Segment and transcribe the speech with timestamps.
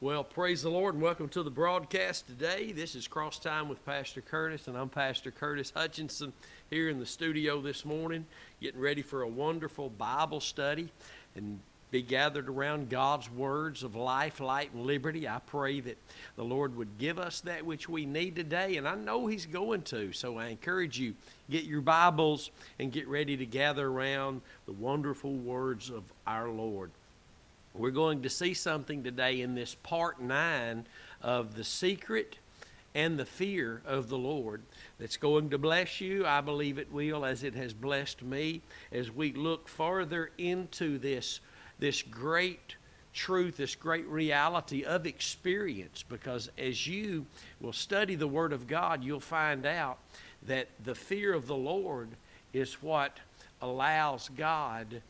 [0.00, 2.70] Well, praise the Lord and welcome to the broadcast today.
[2.70, 6.32] This is Cross Time with Pastor Curtis, and I'm Pastor Curtis Hutchinson
[6.70, 8.24] here in the studio this morning,
[8.60, 10.92] getting ready for a wonderful Bible study
[11.34, 11.58] and
[11.90, 15.26] be gathered around God's words of life, light, and liberty.
[15.26, 15.98] I pray that
[16.36, 19.82] the Lord would give us that which we need today, and I know He's going
[19.82, 20.12] to.
[20.12, 21.14] So I encourage you,
[21.50, 26.92] get your Bibles and get ready to gather around the wonderful words of our Lord.
[27.74, 30.86] We're going to see something today in this part nine
[31.22, 32.38] of the secret
[32.94, 34.62] and the fear of the Lord
[34.98, 36.26] that's going to bless you.
[36.26, 41.40] I believe it will, as it has blessed me, as we look farther into this,
[41.78, 42.76] this great
[43.12, 46.02] truth, this great reality of experience.
[46.02, 47.26] Because as you
[47.60, 49.98] will study the Word of God, you'll find out
[50.42, 52.08] that the fear of the Lord
[52.52, 53.20] is what
[53.60, 55.02] allows God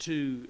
[0.00, 0.46] to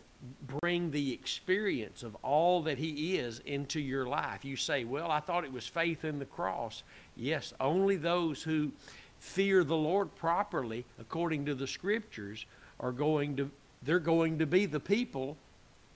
[0.61, 4.45] bring the experience of all that He is into your life.
[4.45, 6.83] You say, Well, I thought it was faith in the cross.
[7.17, 8.73] Yes, only those who
[9.19, 12.47] fear the Lord properly, according to the Scriptures,
[12.81, 13.51] are going to
[13.83, 15.37] they're going to be the people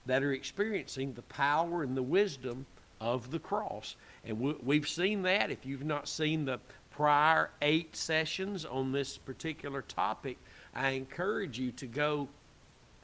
[0.07, 2.67] that are experiencing the power and the wisdom
[3.01, 3.97] of the cross.
[4.25, 5.51] And we've seen that.
[5.51, 10.37] If you've not seen the prior eight sessions on this particular topic,
[10.75, 12.29] I encourage you to go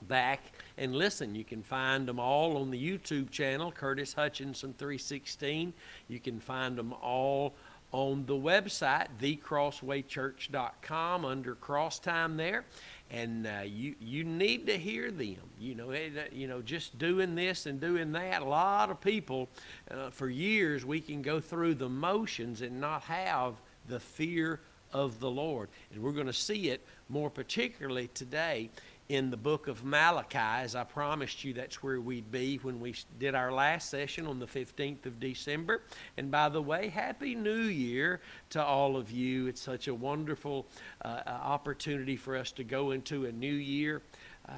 [0.09, 0.41] back
[0.79, 1.35] and listen.
[1.35, 5.73] You can find them all on the YouTube channel, Curtis Hutchinson 316.
[6.09, 7.55] You can find them all
[7.93, 12.65] on the website, thecrosswaychurch.com, under Cross Time there.
[13.11, 15.37] And uh, you you need to hear them.
[15.61, 18.43] You know, it, uh, you know, just doing this and doing that.
[18.43, 19.49] A lot of people,
[19.89, 23.55] uh, for years, we can go through the motions and not have
[23.87, 24.59] the fear
[24.93, 25.69] of the Lord.
[25.93, 28.71] And we're going to see it more particularly today
[29.09, 32.95] in the book of Malachi, as I promised you that's where we'd be when we
[33.19, 35.83] did our last session on the 15th of December.
[36.17, 39.47] And by the way, Happy New Year to all of you.
[39.47, 40.67] It's such a wonderful
[41.05, 44.03] uh, uh opportunity for us to go into a new year.
[44.49, 44.53] Uh,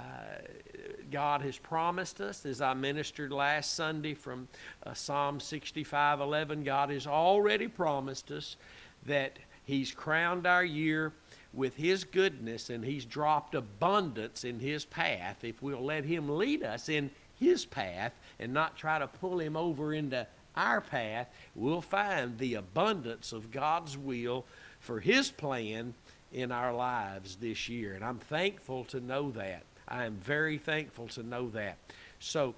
[1.10, 4.48] God has promised us, as I ministered last Sunday from
[4.84, 8.56] uh, Psalm 65 11, God has already promised us
[9.06, 11.12] that He's crowned our year
[11.58, 16.62] with His goodness and He's dropped abundance in His path, if we'll let Him lead
[16.62, 20.24] us in His path and not try to pull Him over into
[20.56, 24.44] our path, we'll find the abundance of God's will
[24.78, 25.94] for His plan
[26.32, 27.94] in our lives this year.
[27.94, 29.64] And I'm thankful to know that.
[29.88, 31.76] I am very thankful to know that.
[32.20, 32.54] So,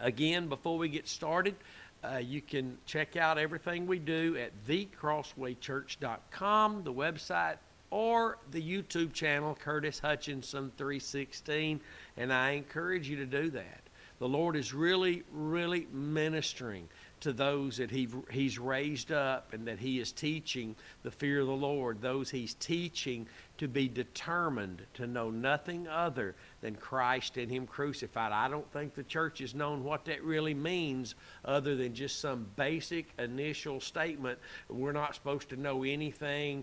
[0.00, 1.56] again, before we get started,
[2.02, 7.56] uh, you can check out everything we do at thecrosswaychurch.com, the website
[7.90, 11.80] or the YouTube channel, Curtis Hutchinson 316,
[12.16, 13.80] and I encourage you to do that.
[14.18, 16.88] The Lord is really, really ministering
[17.20, 21.46] to those that he, He's raised up and that He is teaching the fear of
[21.46, 23.26] the Lord, those He's teaching
[23.58, 28.30] to be determined to know nothing other than Christ and Him crucified.
[28.32, 31.14] I don't think the church has known what that really means
[31.44, 34.38] other than just some basic initial statement.
[34.68, 36.62] We're not supposed to know anything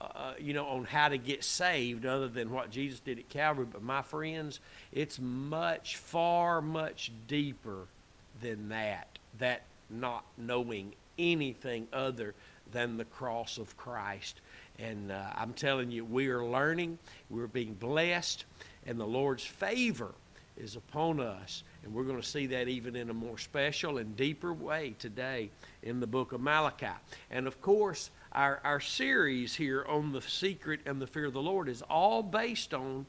[0.00, 3.66] uh, you know, on how to get saved other than what Jesus did at Calvary.
[3.70, 4.60] But my friends,
[4.92, 7.86] it's much, far, much deeper
[8.40, 9.18] than that.
[9.38, 12.34] That not knowing anything other
[12.72, 14.40] than the cross of Christ.
[14.78, 18.44] And uh, I'm telling you, we are learning, we're being blessed,
[18.86, 20.12] and the Lord's favor
[20.56, 21.62] is upon us.
[21.84, 25.50] And we're going to see that even in a more special and deeper way today
[25.82, 26.86] in the book of Malachi.
[27.30, 31.42] And of course, our, our series here on the secret and the fear of the
[31.42, 33.06] Lord is all based on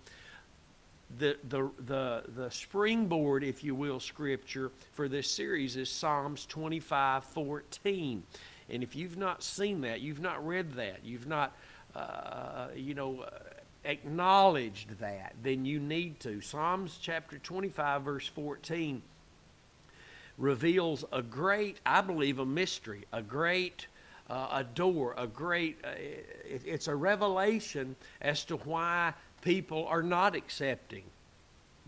[1.17, 7.23] the, the, the, the springboard, if you will, scripture for this series is Psalms 25
[7.23, 8.23] 14.
[8.69, 11.55] And if you've not seen that, you've not read that, you've not,
[11.95, 13.25] uh, you know,
[13.83, 16.41] acknowledged that, then you need to.
[16.41, 19.01] Psalms chapter 25, verse 14
[20.37, 23.87] reveals a great, I believe, a mystery, a great
[24.31, 30.01] uh, a door, a great, uh, it, it's a revelation as to why people are
[30.01, 31.03] not accepting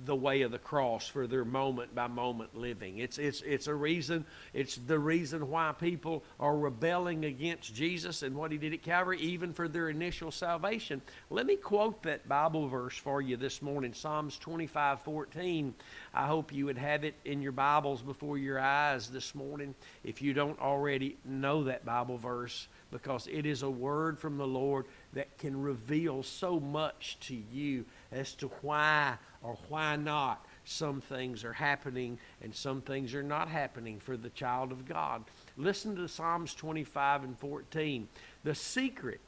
[0.05, 2.97] the way of the cross for their moment by moment living.
[2.97, 8.35] It's, it's, it's a reason, it's the reason why people are rebelling against Jesus and
[8.35, 11.01] what he did at Calvary, even for their initial salvation.
[11.29, 15.73] Let me quote that Bible verse for you this morning, Psalms 25 14.
[16.13, 20.21] I hope you would have it in your Bibles before your eyes this morning if
[20.21, 24.85] you don't already know that Bible verse, because it is a word from the Lord
[25.13, 31.43] that can reveal so much to you as to why or why not some things
[31.43, 35.23] are happening and some things are not happening for the child of God.
[35.57, 38.07] Listen to Psalms 25 and 14.
[38.43, 39.19] The secret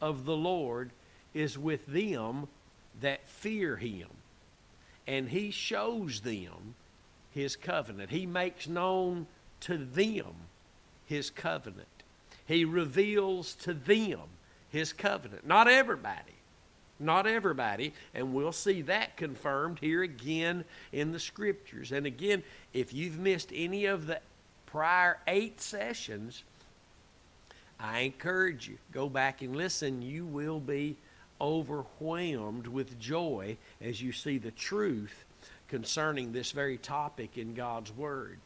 [0.00, 0.92] of the Lord
[1.34, 2.48] is with them
[3.00, 4.08] that fear him,
[5.06, 6.74] and he shows them
[7.30, 8.10] his covenant.
[8.10, 9.26] He makes known
[9.60, 10.34] to them
[11.06, 11.86] his covenant.
[12.46, 14.20] He reveals to them
[14.70, 15.46] his covenant.
[15.46, 16.37] Not everybody.
[17.00, 17.92] Not everybody.
[18.14, 21.92] And we'll see that confirmed here again in the scriptures.
[21.92, 22.42] And again,
[22.72, 24.20] if you've missed any of the
[24.66, 26.42] prior eight sessions,
[27.78, 30.02] I encourage you, go back and listen.
[30.02, 30.96] You will be
[31.40, 35.24] overwhelmed with joy as you see the truth
[35.68, 38.38] concerning this very topic in God's Word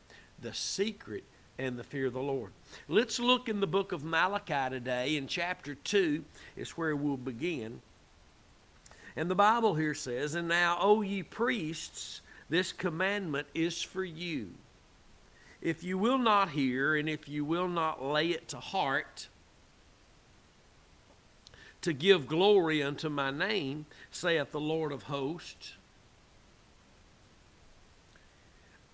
[0.43, 1.23] the secret
[1.59, 2.51] and the fear of the Lord.
[2.89, 6.25] Let's look in the book of Malachi today, in chapter 2
[6.57, 7.81] is where we'll begin.
[9.17, 14.51] And the Bible here says, And now, O ye priests, this commandment is for you.
[15.61, 19.29] If you will not hear, and if you will not lay it to heart,
[21.83, 25.75] to give glory unto my name, saith the Lord of hosts,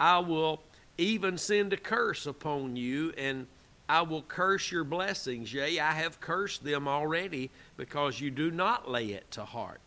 [0.01, 0.61] I will
[0.97, 3.47] even send a curse upon you, and
[3.89, 5.53] I will curse your blessings.
[5.53, 9.81] Yea, I have cursed them already, because you do not lay it to heart.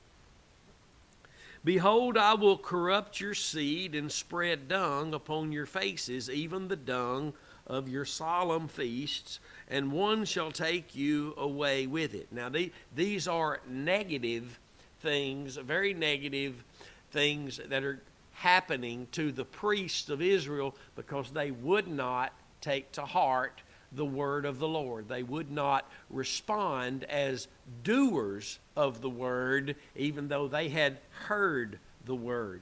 [1.64, 7.34] Behold, I will corrupt your seed and spread dung upon your faces, even the dung
[7.68, 12.28] of your solemn feasts, and one shall take you away with it.
[12.32, 14.60] Now, the, these are negative
[15.02, 16.64] things, very negative
[17.12, 18.02] things that are
[18.34, 23.62] happening to the priests of Israel because they would not take to heart
[23.92, 25.08] the word of the Lord.
[25.08, 27.48] They would not respond as
[27.84, 32.62] doers of the word, even though they had heard the word.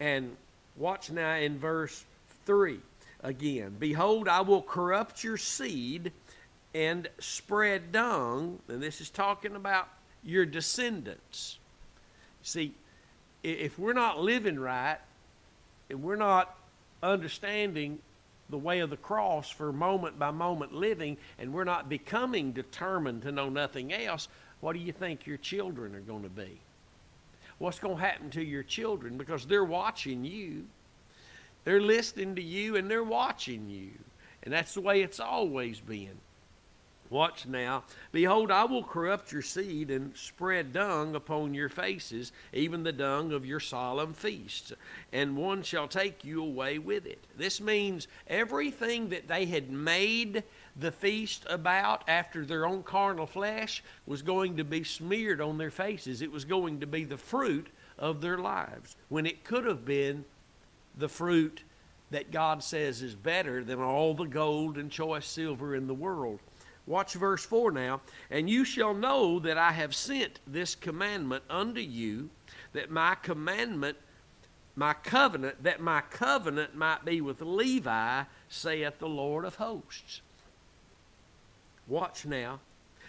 [0.00, 0.36] And
[0.76, 2.04] watch now in verse
[2.46, 2.78] 3
[3.22, 6.12] again Behold, I will corrupt your seed
[6.74, 8.60] and spread dung.
[8.68, 9.88] And this is talking about
[10.22, 11.58] your descendants.
[12.42, 12.74] See,
[13.42, 14.98] if we're not living right
[15.90, 16.56] and we're not
[17.02, 17.98] understanding
[18.50, 23.22] the way of the cross for moment by moment living, and we're not becoming determined
[23.22, 24.28] to know nothing else,
[24.60, 26.58] what do you think your children are going to be?
[27.58, 29.16] What's going to happen to your children?
[29.18, 30.64] Because they're watching you,
[31.64, 33.90] they're listening to you, and they're watching you.
[34.42, 36.18] And that's the way it's always been.
[37.10, 37.84] Watch now.
[38.12, 43.32] Behold, I will corrupt your seed and spread dung upon your faces, even the dung
[43.32, 44.72] of your solemn feasts,
[45.12, 47.24] and one shall take you away with it.
[47.36, 50.44] This means everything that they had made
[50.78, 55.70] the feast about after their own carnal flesh was going to be smeared on their
[55.70, 56.22] faces.
[56.22, 57.66] It was going to be the fruit
[57.98, 60.24] of their lives, when it could have been
[60.96, 61.62] the fruit
[62.10, 66.38] that God says is better than all the gold and choice silver in the world.
[66.86, 68.00] Watch verse 4 now.
[68.30, 72.30] And you shall know that I have sent this commandment unto you,
[72.72, 73.98] that my commandment,
[74.74, 80.22] my covenant, that my covenant might be with Levi, saith the Lord of hosts.
[81.88, 82.60] Watch now.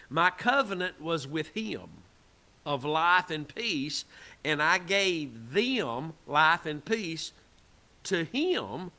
[0.10, 1.90] My covenant was with him
[2.66, 4.06] of life and peace,
[4.44, 7.32] and I gave them life and peace
[8.06, 8.92] to him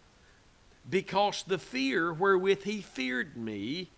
[0.88, 3.88] because the fear wherewith he feared me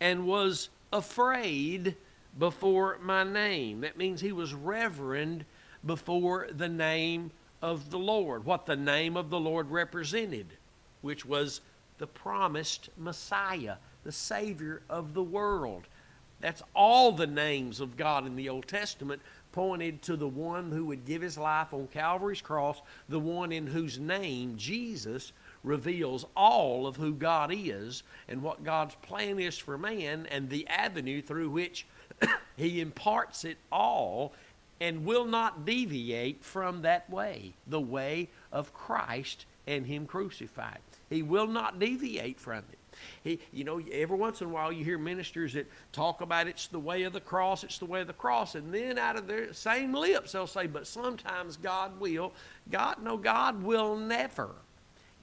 [0.00, 1.96] and was afraid
[2.38, 3.80] before my name.
[3.80, 5.44] That means he was reverent
[5.84, 7.30] before the name
[7.62, 10.46] of the Lord, what the name of the Lord represented,
[11.00, 11.60] which was
[11.98, 15.82] the promised Messiah, the Savior of the world.
[16.40, 19.20] That's all the names of God in the Old Testament
[19.50, 23.66] pointed to the one who would give his life on Calvary's cross, the one in
[23.66, 25.32] whose name, Jesus,
[25.64, 30.68] reveals all of who God is and what God's plan is for man and the
[30.68, 31.84] avenue through which
[32.56, 34.34] he imparts it all
[34.80, 40.78] and will not deviate from that way, the way of Christ and him crucified.
[41.10, 42.78] He will not deviate from it.
[43.22, 46.68] He, you know, every once in a while you hear ministers that talk about it's
[46.68, 49.26] the way of the cross, it's the way of the cross, and then out of
[49.26, 52.32] their same lips they'll say, but sometimes God will.
[52.70, 54.50] God, no, God will never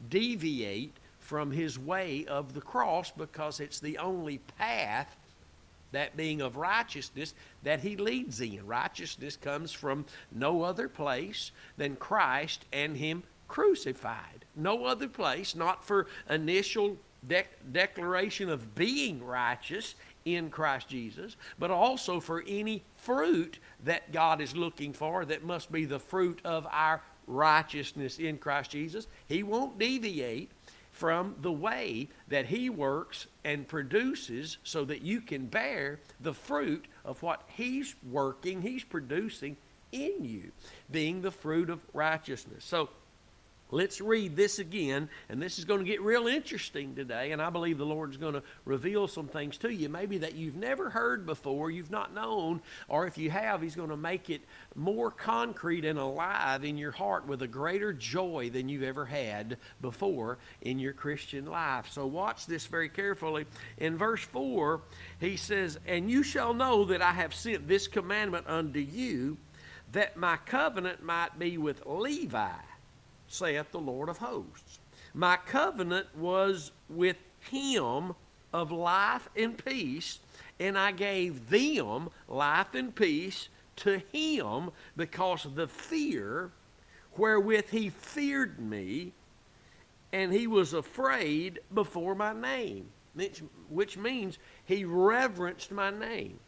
[0.09, 5.15] deviate from his way of the cross because it's the only path
[5.93, 8.65] that being of righteousness that he leads in.
[8.65, 14.45] Righteousness comes from no other place than Christ and him crucified.
[14.55, 21.71] No other place, not for initial de- declaration of being righteous in Christ Jesus, but
[21.71, 26.67] also for any fruit that God is looking for that must be the fruit of
[26.71, 29.07] our righteousness in Christ Jesus.
[29.27, 30.51] He won't deviate
[30.91, 36.85] from the way that He works and produces so that you can bear the fruit
[37.03, 39.57] of what He's working, He's producing
[39.91, 40.51] in you,
[40.91, 42.63] being the fruit of righteousness.
[42.63, 42.89] So,
[43.73, 47.49] Let's read this again, and this is going to get real interesting today, and I
[47.49, 51.25] believe the Lord's going to reveal some things to you, maybe that you've never heard
[51.25, 54.41] before, you've not known, or if you have, He's going to make it
[54.75, 59.57] more concrete and alive in your heart with a greater joy than you've ever had
[59.81, 61.89] before in your Christian life.
[61.89, 63.47] So watch this very carefully.
[63.79, 64.81] In verse 4,
[65.19, 69.39] he says, And you shall know that I have sent this commandment unto you,
[69.93, 72.51] that my covenant might be with Levi
[73.33, 74.79] saith the Lord of hosts.
[75.13, 78.13] My covenant was with him
[78.53, 80.19] of life and peace,
[80.59, 86.51] and I gave them life and peace to him because of the fear
[87.17, 89.13] wherewith he feared me,
[90.11, 96.39] and he was afraid before my name, which, which means he reverenced my name.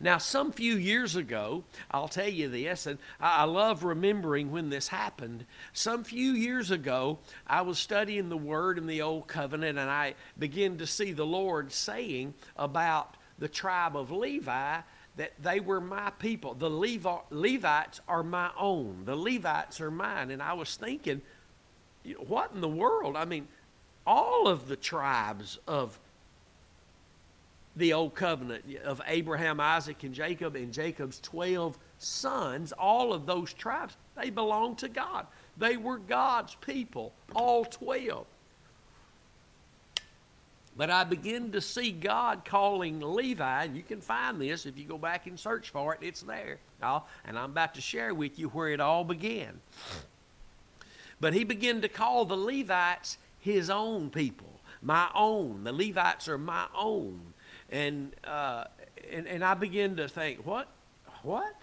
[0.00, 4.86] Now, some few years ago, I'll tell you this, and I love remembering when this
[4.86, 5.44] happened.
[5.72, 10.14] Some few years ago, I was studying the Word in the Old Covenant, and I
[10.38, 14.80] began to see the Lord saying about the tribe of Levi
[15.16, 16.54] that they were my people.
[16.54, 19.02] The Levi- Levites are my own.
[19.04, 20.30] The Levites are mine.
[20.30, 21.22] And I was thinking,
[22.26, 23.16] what in the world?
[23.16, 23.48] I mean,
[24.06, 25.98] all of the tribes of
[27.78, 33.52] the old covenant of Abraham, Isaac, and Jacob, and Jacob's 12 sons, all of those
[33.52, 35.26] tribes, they belonged to God.
[35.56, 38.26] They were God's people, all 12.
[40.76, 44.84] But I begin to see God calling Levi, and you can find this if you
[44.84, 46.58] go back and search for it, it's there.
[46.80, 49.60] And I'm about to share with you where it all began.
[51.20, 55.64] But he began to call the Levites his own people, my own.
[55.64, 57.34] The Levites are my own
[57.70, 58.64] and uh,
[59.10, 60.68] and and I begin to think, what,
[61.22, 61.54] what,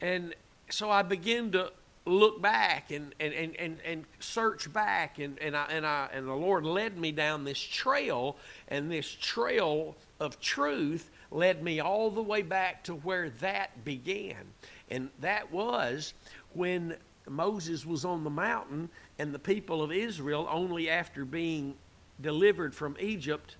[0.00, 0.34] and
[0.70, 1.72] so I begin to
[2.04, 6.26] look back and and, and, and, and search back and, and I and I and
[6.26, 8.36] the Lord led me down this trail
[8.68, 14.36] and this trail of truth led me all the way back to where that began.
[14.90, 16.14] And that was
[16.54, 16.96] when
[17.28, 18.88] Moses was on the mountain
[19.18, 21.74] and the people of Israel only after being
[22.20, 23.56] delivered from Egypt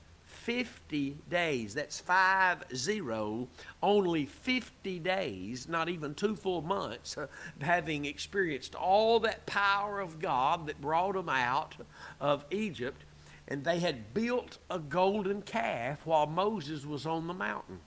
[0.49, 1.75] 50 days.
[1.75, 3.47] That's five zero.
[3.83, 7.27] Only 50 days, not even two full months, uh,
[7.61, 11.77] having experienced all that power of God that brought them out
[12.19, 13.05] of Egypt.
[13.49, 17.81] And they had built a golden calf while Moses was on the mountain.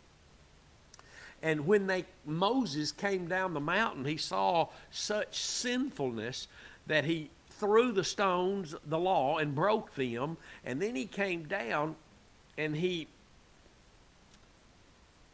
[1.41, 6.47] And when they Moses came down the mountain, he saw such sinfulness
[6.85, 10.37] that he threw the stones, the law, and broke them.
[10.63, 11.95] And then he came down
[12.57, 13.07] and he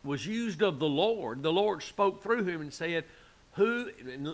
[0.04, 3.04] was used of the Lord, the Lord spoke through him and said,
[3.54, 3.90] Who,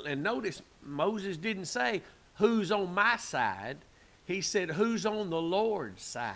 [0.05, 2.01] and notice Moses didn't say,
[2.35, 3.77] Who's on my side?
[4.25, 6.35] He said, Who's on the Lord's side?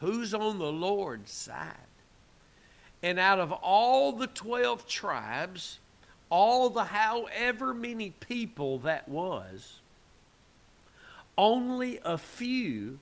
[0.00, 1.74] Who's on the Lord's side?
[3.02, 5.78] And out of all the 12 tribes,
[6.30, 9.80] all the however many people that was,
[11.36, 12.98] only a few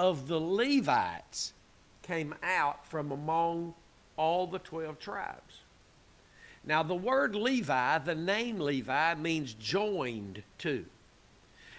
[0.00, 1.52] of the Levites
[2.02, 3.74] came out from among
[4.16, 5.60] all the 12 tribes.
[6.64, 10.86] Now, the word Levi, the name Levi, means joined to.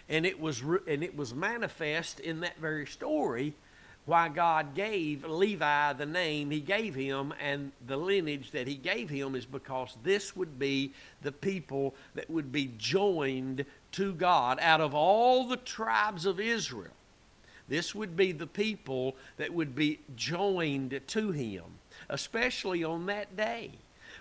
[0.08, 3.56] And it was, and it was manifest in that very story
[4.06, 9.10] why God gave Levi the name he gave him and the lineage that he gave
[9.10, 14.82] him is because this would be the people that would be joined to God out
[14.82, 16.94] of all the tribes of Israel.
[17.72, 21.64] This would be the people that would be joined to him,
[22.10, 23.72] especially on that day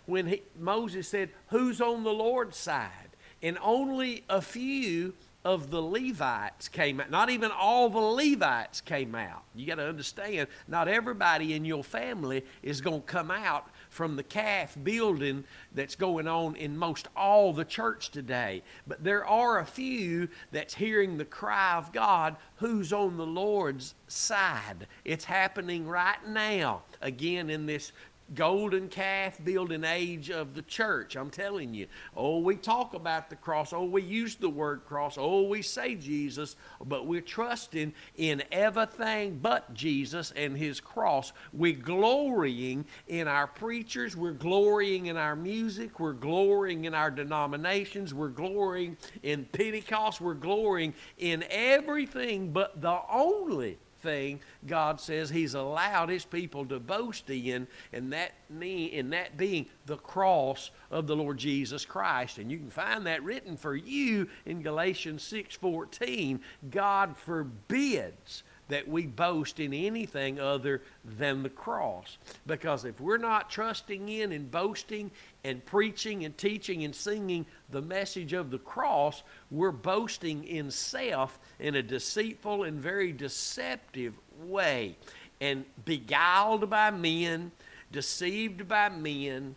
[0.07, 3.09] when he, Moses said, Who's on the Lord's side?
[3.43, 5.15] And only a few
[5.45, 7.11] of the Levites came out.
[7.11, 9.43] Not even all the Levites came out.
[9.57, 14.17] You got to understand, not everybody in your family is going to come out from
[14.17, 15.45] the calf building
[15.75, 18.63] that's going on in most all the church today.
[18.87, 23.95] But there are a few that's hearing the cry of God who's on the Lord's
[24.07, 24.87] side.
[25.05, 27.93] It's happening right now, again, in this
[28.35, 31.17] golden calf building age of the church.
[31.17, 31.87] I'm telling you.
[32.17, 33.73] Oh, we talk about the cross.
[33.73, 35.17] Oh, we use the word cross.
[35.19, 41.33] Oh, we say Jesus, but we're trusting in everything but Jesus and his cross.
[41.53, 44.17] We're glorying in our preachers.
[44.17, 45.99] We're glorying in our music.
[46.01, 48.15] We're glorying in our denominations.
[48.15, 50.21] We're glorying in Pentecost.
[50.21, 56.81] We're glorying in everything but the only thing God says He's allowed His people to
[56.81, 62.39] boast in, and that in that being the cross of the Lord Jesus Christ.
[62.39, 66.41] And you can find that written for you in Galatians 6:14.
[66.71, 72.19] God forbids that we boast in anything other than the cross.
[72.47, 75.11] Because if we're not trusting in and boasting
[75.45, 81.39] and preaching and teaching and singing the message of the cross, we're boasting in self
[81.59, 84.97] in a deceitful and very deceptive way.
[85.41, 87.53] And beguiled by men,
[87.93, 89.55] deceived by men,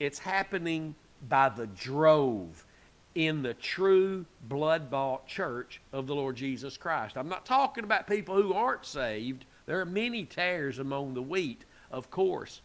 [0.00, 0.94] it's happening
[1.28, 2.64] by the drove
[3.14, 7.16] in the true blood bought church of the Lord Jesus Christ.
[7.16, 9.44] I'm not talking about people who aren't saved.
[9.66, 12.60] There are many tares among the wheat, of course.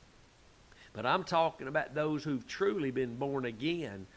[0.94, 4.08] But I'm talking about those who've truly been born again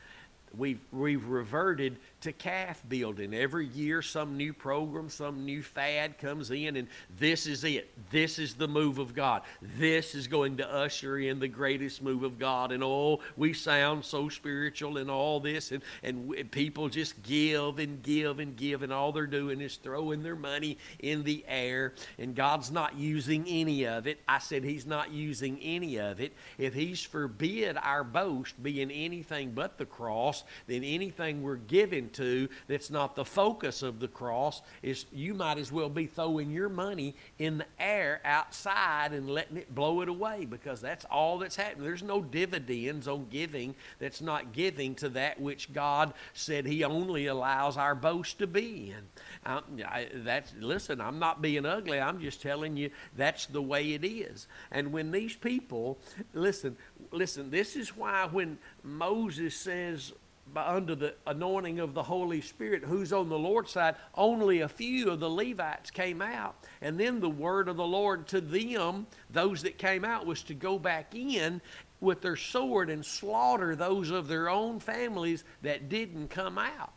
[0.56, 3.34] We've, we've reverted to calf building.
[3.34, 6.88] Every year, some new program, some new fad comes in, and
[7.18, 7.90] this is it.
[8.10, 9.42] This is the move of God.
[9.60, 12.72] This is going to usher in the greatest move of God.
[12.72, 18.02] And oh, we sound so spiritual and all this, and, and people just give and
[18.02, 22.34] give and give, and all they're doing is throwing their money in the air, and
[22.34, 24.20] God's not using any of it.
[24.28, 26.32] I said He's not using any of it.
[26.56, 32.48] If He's forbid our boast being anything but the cross, then anything we're given to
[32.68, 36.68] that's not the focus of the cross is you might as well be throwing your
[36.68, 41.56] money in the air outside and letting it blow it away because that's all that's
[41.56, 41.84] happening.
[41.84, 47.26] There's no dividends on giving that's not giving to that which God said He only
[47.26, 49.50] allows our boast to be in.
[49.50, 51.00] Um, I, that's listen.
[51.00, 52.00] I'm not being ugly.
[52.00, 54.46] I'm just telling you that's the way it is.
[54.70, 55.98] And when these people
[56.34, 56.76] listen,
[57.10, 57.50] listen.
[57.50, 60.12] This is why when Moses says
[60.56, 65.10] under the anointing of the Holy Spirit, who's on the Lord's side, only a few
[65.10, 66.54] of the Levites came out.
[66.80, 70.54] And then the word of the Lord to them, those that came out, was to
[70.54, 71.60] go back in
[72.00, 76.92] with their sword and slaughter those of their own families that didn't come out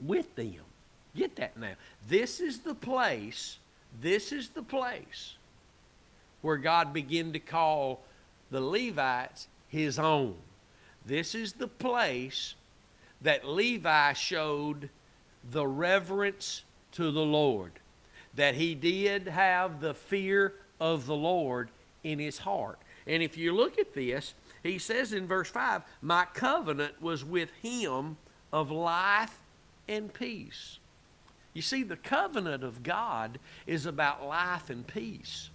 [0.00, 0.54] with them.
[1.14, 1.74] Get that now.
[2.08, 3.58] This is the place,
[4.00, 5.34] this is the place
[6.40, 8.02] where God began to call
[8.50, 10.34] the Levites his own.
[11.04, 12.54] This is the place
[13.20, 14.88] that Levi showed
[15.50, 16.62] the reverence
[16.92, 17.72] to the Lord,
[18.34, 21.70] that he did have the fear of the Lord
[22.02, 22.78] in his heart.
[23.06, 27.50] And if you look at this, he says in verse 5 My covenant was with
[27.62, 28.16] him
[28.52, 29.40] of life
[29.88, 30.78] and peace.
[31.52, 35.50] You see, the covenant of God is about life and peace.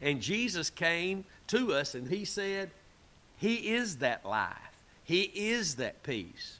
[0.00, 2.70] And Jesus came to us and he said,
[3.36, 4.56] he is that life.
[5.04, 6.58] He is that peace.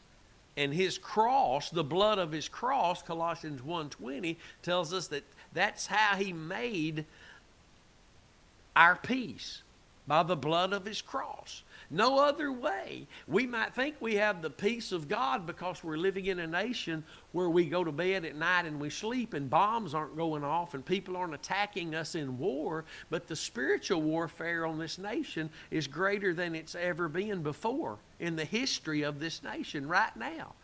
[0.57, 6.17] And his cross, the blood of his cross, Colossians 1:20 tells us that that's how
[6.17, 7.05] he made
[8.75, 9.63] our peace
[10.07, 11.63] by the blood of his cross.
[11.91, 13.07] No other way.
[13.29, 17.05] We might think we have the peace of God because we're living in a nation
[17.33, 20.75] where we go to bed at night and we sleep and bombs aren't going off
[20.75, 22.85] and people aren't attacking us in war.
[23.11, 28.37] But the spiritual warfare on this nation is greater than it's ever been before in
[28.37, 30.55] the history of this nation right now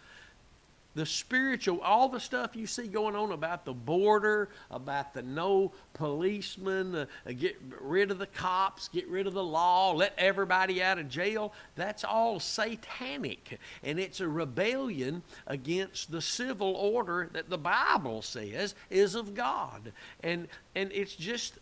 [0.95, 5.73] the spiritual, all the stuff you see going on about the border, about the no
[5.95, 10.99] policemen, uh, get rid of the cops, get rid of the law, let everybody out
[10.99, 13.59] of jail, that's all satanic.
[13.83, 19.93] And it's a rebellion against the civil order that the Bible says is of God.
[20.23, 21.59] And, and it's just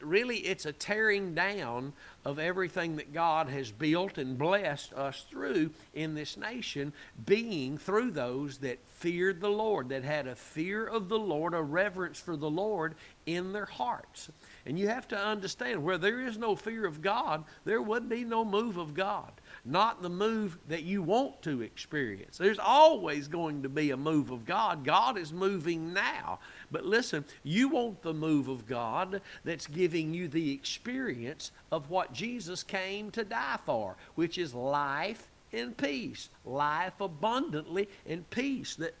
[0.00, 1.92] really it's a tearing down
[2.26, 6.92] of everything that God has built and blessed us through in this nation,
[7.24, 11.62] being through those that feared the Lord, that had a fear of the Lord, a
[11.62, 14.28] reverence for the Lord in their hearts.
[14.66, 18.24] And you have to understand where there is no fear of God, there would be
[18.24, 19.30] no move of God
[19.66, 22.38] not the move that you want to experience.
[22.38, 24.84] There's always going to be a move of God.
[24.84, 26.38] God is moving now.
[26.70, 32.12] But listen, you want the move of God that's giving you the experience of what
[32.12, 36.30] Jesus came to die for, which is life and peace.
[36.44, 38.94] Life abundantly and peace that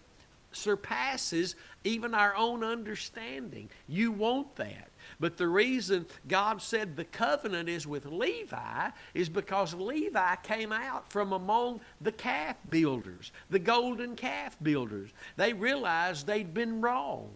[0.52, 3.68] surpasses even our own understanding.
[3.86, 4.88] You want that.
[5.18, 11.10] But the reason God said the covenant is with Levi is because Levi came out
[11.10, 15.10] from among the calf builders, the golden calf builders.
[15.36, 17.30] They realized they'd been wrong.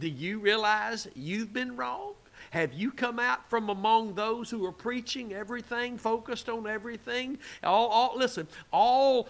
[0.00, 2.14] Do you realize you've been wrong?
[2.50, 7.38] Have you come out from among those who are preaching everything, focused on everything?
[7.62, 9.28] All, all listen, all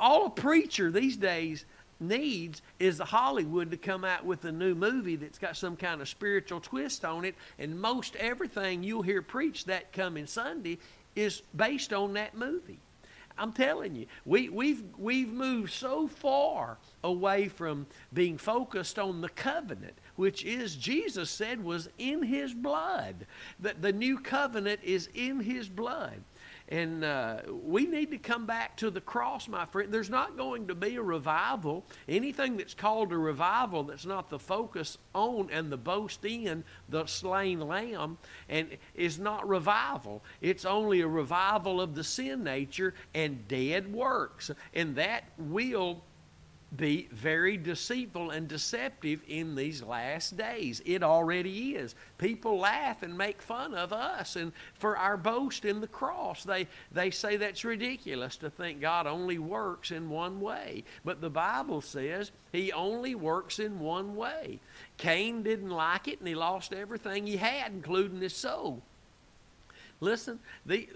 [0.00, 1.64] all a preacher these days
[2.00, 6.08] needs is Hollywood to come out with a new movie that's got some kind of
[6.08, 10.78] spiritual twist on it, and most everything you'll hear preached that coming Sunday
[11.14, 12.80] is based on that movie.
[13.38, 19.28] I'm telling you, we, we've, we've moved so far away from being focused on the
[19.28, 23.26] covenant, which is, Jesus said, was in his blood.
[23.60, 26.22] That the new covenant is in his blood.
[26.68, 29.92] And uh, we need to come back to the cross, my friend.
[29.92, 31.84] There's not going to be a revival.
[32.08, 37.06] Anything that's called a revival that's not the focus on and the boast in the
[37.06, 40.24] slain lamb and is not revival.
[40.40, 44.50] It's only a revival of the sin nature and dead works.
[44.74, 46.02] And that will
[46.74, 50.82] be very deceitful and deceptive in these last days.
[50.84, 51.94] It already is.
[52.18, 56.42] People laugh and make fun of us and for our boast in the cross.
[56.42, 60.82] They they say that's ridiculous to think God only works in one way.
[61.04, 64.58] But the Bible says he only works in one way.
[64.96, 68.82] Cain didn't like it and he lost everything he had including his soul.
[70.00, 70.88] Listen, the,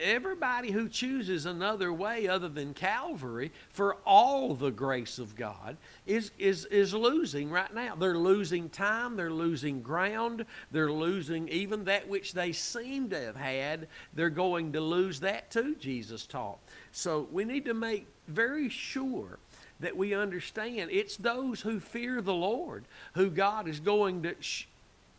[0.00, 5.76] everybody who chooses another way other than Calvary for all the grace of God
[6.06, 7.94] is, is, is losing right now.
[7.94, 13.36] They're losing time, they're losing ground, they're losing even that which they seem to have
[13.36, 13.86] had.
[14.14, 16.58] They're going to lose that too, Jesus taught.
[16.90, 19.38] So we need to make very sure
[19.78, 24.66] that we understand it's those who fear the Lord who God is going to sh-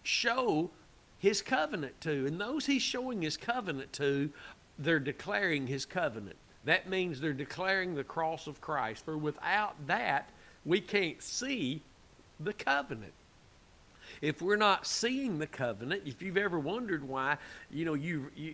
[0.03, 0.71] show
[1.23, 2.27] his covenant to.
[2.27, 4.29] And those he's showing his covenant to,
[4.77, 6.36] they're declaring his covenant.
[6.65, 9.05] That means they're declaring the cross of Christ.
[9.05, 10.29] For without that,
[10.65, 11.81] we can't see
[12.41, 13.13] the covenant.
[14.21, 17.38] If we're not seeing the covenant, if you've ever wondered why,
[17.71, 18.53] you know, you, you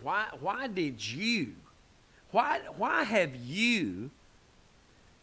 [0.00, 1.54] why why did you,
[2.30, 4.12] why why have you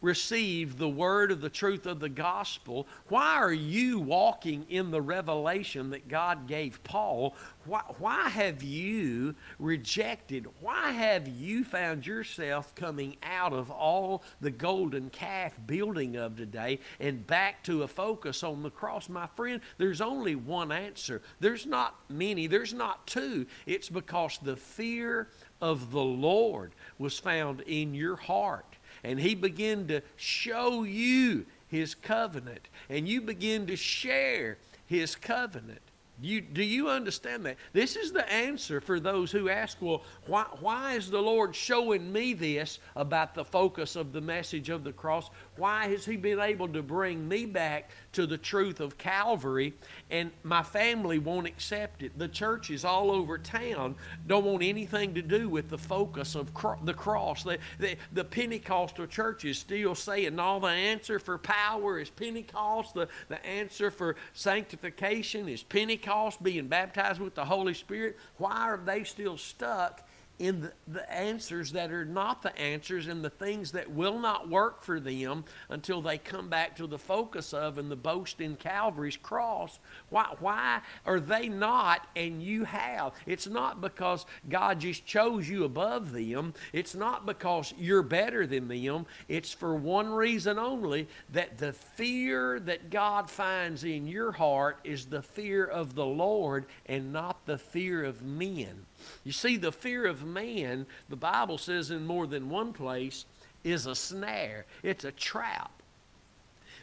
[0.04, 5.00] received the word of the truth of the gospel, why are you walking in the
[5.00, 7.34] revelation that God gave Paul?
[7.64, 10.46] Why, why have you rejected?
[10.60, 16.80] Why have you found yourself coming out of all the golden calf building of today
[17.00, 19.08] and back to a focus on the cross?
[19.08, 21.22] My friend, there's only one answer.
[21.40, 23.46] There's not many, there's not two.
[23.64, 25.28] It's because the fear
[25.62, 28.73] of the Lord was found in your heart
[29.04, 35.80] and he began to show you his covenant and you begin to share his covenant
[36.20, 37.56] you, do you understand that?
[37.72, 42.12] This is the answer for those who ask, well, why, why is the Lord showing
[42.12, 45.28] me this about the focus of the message of the cross?
[45.56, 49.74] Why has He been able to bring me back to the truth of Calvary
[50.10, 52.18] and my family won't accept it?
[52.18, 56.78] The churches all over town don't want anything to do with the focus of cro-
[56.82, 57.44] the cross.
[57.44, 63.08] The, the, the Pentecostal churches still saying all the answer for power is Pentecost, the,
[63.28, 69.04] the answer for sanctification is Pentecost, being baptized with the Holy Spirit, why are they
[69.04, 70.03] still stuck
[70.38, 74.48] in the, the, answers that are not the answers and the things that will not
[74.48, 78.56] work for them until they come back to the focus of and the boast in
[78.56, 79.78] Calvary's cross.
[80.10, 83.12] Why, why are they not and you have?
[83.26, 86.54] It's not because God just chose you above them.
[86.72, 89.06] It's not because you're better than them.
[89.28, 95.06] It's for one reason only that the fear that God finds in your heart is
[95.06, 98.86] the fear of the Lord and not the fear of men.
[99.22, 103.24] You see, the fear of man, the Bible says in more than one place,
[103.62, 105.82] is a snare, it's a trap.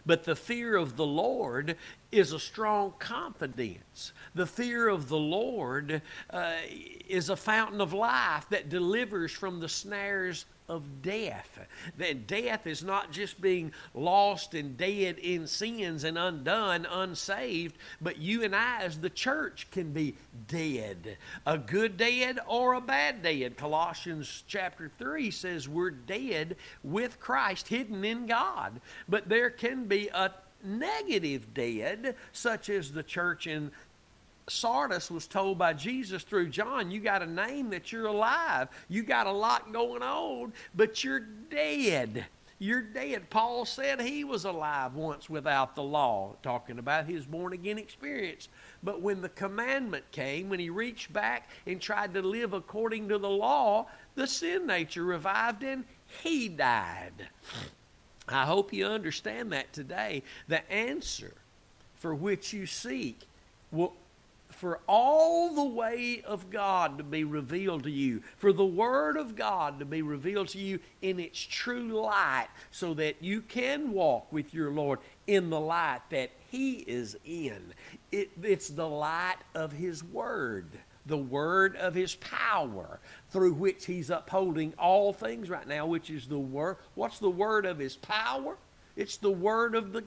[0.05, 1.75] But the fear of the Lord
[2.11, 4.13] is a strong confidence.
[4.33, 6.53] The fear of the Lord uh,
[7.07, 11.59] is a fountain of life that delivers from the snares of death.
[11.97, 18.17] That death is not just being lost and dead in sins and undone, unsaved, but
[18.17, 20.15] you and I, as the church, can be
[20.47, 21.17] dead.
[21.45, 23.57] A good dead or a bad dead.
[23.57, 28.79] Colossians chapter 3 says we're dead with Christ, hidden in God.
[29.09, 30.31] But there can be a
[30.63, 33.71] negative dead, such as the church in
[34.51, 38.67] Sardis was told by Jesus through John, you got a name that you're alive.
[38.89, 42.25] You got a lot going on, but you're dead.
[42.59, 43.31] You're dead.
[43.31, 48.49] Paul said he was alive once without the law, talking about his born again experience.
[48.83, 53.17] But when the commandment came, when he reached back and tried to live according to
[53.17, 55.85] the law, the sin nature revived and
[56.23, 57.29] he died.
[58.27, 60.21] I hope you understand that today.
[60.47, 61.33] The answer
[61.95, 63.21] for which you seek
[63.71, 63.93] will
[64.61, 69.35] for all the way of God to be revealed to you, for the Word of
[69.35, 74.31] God to be revealed to you in its true light, so that you can walk
[74.31, 77.73] with your Lord in the light that He is in.
[78.11, 80.67] It, it's the light of His Word,
[81.07, 82.99] the Word of His power,
[83.31, 86.77] through which He's upholding all things right now, which is the Word.
[86.93, 88.57] What's the Word of His power?
[88.95, 90.03] It's the Word of the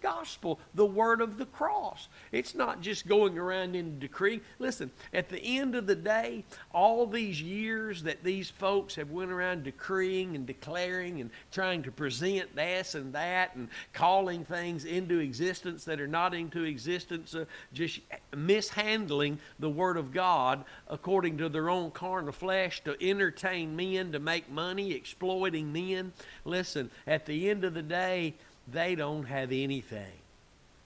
[0.00, 2.08] gospel, the word of the cross.
[2.32, 4.40] It's not just going around and decreeing.
[4.58, 9.30] Listen, at the end of the day, all these years that these folks have went
[9.30, 15.18] around decreeing and declaring and trying to present this and that and calling things into
[15.18, 18.00] existence that are not into existence, uh, just
[18.36, 24.18] mishandling the word of God according to their own carnal flesh to entertain men, to
[24.18, 26.12] make money, exploiting men.
[26.44, 28.34] Listen, at the end of the day,
[28.68, 30.12] they don't have anything.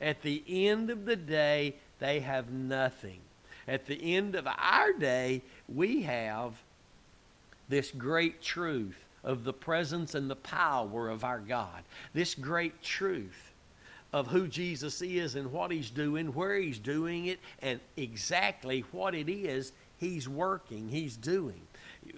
[0.01, 3.21] At the end of the day, they have nothing.
[3.67, 6.53] At the end of our day, we have
[7.69, 11.83] this great truth of the presence and the power of our God.
[12.13, 13.53] This great truth
[14.13, 19.15] of who Jesus is and what he's doing, where he's doing it, and exactly what
[19.15, 21.61] it is he's working, he's doing.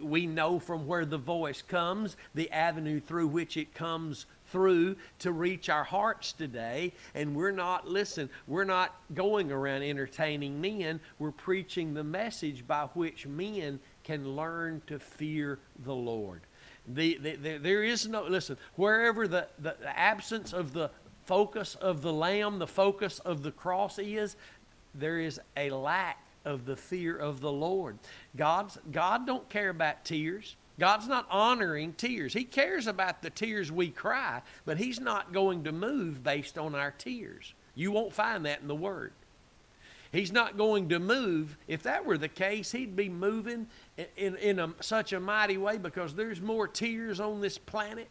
[0.00, 5.32] We know from where the voice comes, the avenue through which it comes through to
[5.32, 6.92] reach our hearts today.
[7.14, 11.00] And we're not, listen, we're not going around entertaining men.
[11.18, 16.42] We're preaching the message by which men can learn to fear the Lord.
[16.88, 20.90] The, the, the, there is no, listen, wherever the, the, the absence of the
[21.24, 24.36] focus of the Lamb, the focus of the cross is,
[24.94, 27.98] there is a lack of the fear of the Lord.
[28.36, 30.54] God's, God don't care about tears.
[30.78, 32.32] God's not honoring tears.
[32.32, 36.74] He cares about the tears we cry, but He's not going to move based on
[36.74, 37.54] our tears.
[37.74, 39.12] You won't find that in the Word.
[40.12, 41.56] He's not going to move.
[41.66, 45.56] If that were the case, He'd be moving in, in, in a, such a mighty
[45.56, 48.08] way because there's more tears on this planet.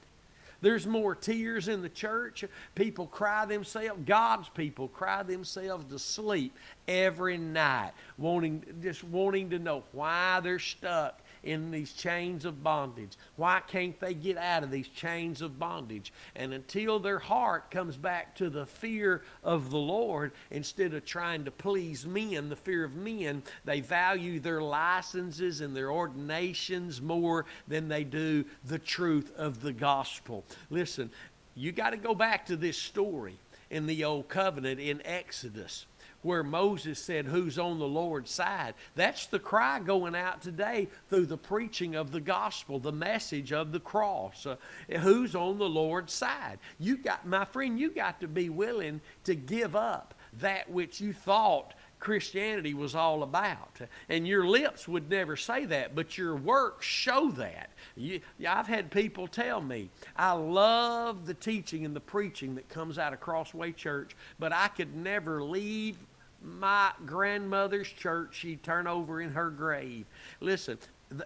[0.62, 2.43] There's more tears in the church.
[2.73, 9.60] People cry themselves, God's people cry themselves to sleep every night, wanting just wanting to
[9.60, 13.13] know why they're stuck in these chains of bondage?
[13.36, 16.12] Why can't they get out of these chains of bondage?
[16.36, 21.45] And until their heart comes back to the fear of the Lord, instead of trying
[21.45, 27.45] to please men, the fear of men, they value their licenses and their ordinations more
[27.67, 30.43] than they do the truth of the gospel.
[30.69, 31.10] Listen,
[31.55, 33.38] you got to go back to this story
[33.69, 35.86] in the Old Covenant in Exodus
[36.25, 38.73] where Moses said, Who's on the Lord's side?
[38.95, 43.71] That's the cry going out today through the preaching of the gospel, the message of
[43.71, 44.47] the cross.
[44.47, 44.55] Uh,
[44.99, 46.57] who's on the Lord's side?
[46.79, 51.13] You got, my friend, you got to be willing to give up that which you
[51.13, 53.79] thought Christianity was all about.
[54.09, 57.69] And your lips would never say that, but your works show that.
[57.95, 62.97] You, I've had people tell me, I love the teaching and the preaching that comes
[62.97, 65.97] out of Crossway Church, but I could never leave
[66.45, 70.05] my grandmother's church she'd turn over in her grave.
[70.39, 70.77] Listen,
[71.10, 71.25] the,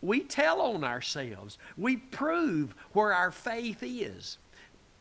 [0.00, 1.58] we tell on ourselves.
[1.76, 4.38] We prove where our faith is.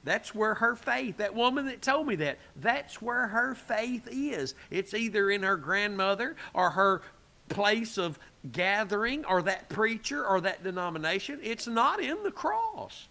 [0.04, 4.54] That's where her faith, that woman that told me that, that's where her faith is.
[4.70, 7.02] It's either in her grandmother or her
[7.50, 8.20] place of
[8.52, 11.40] gathering or that preacher or that denomination.
[11.42, 13.08] It's not in the cross.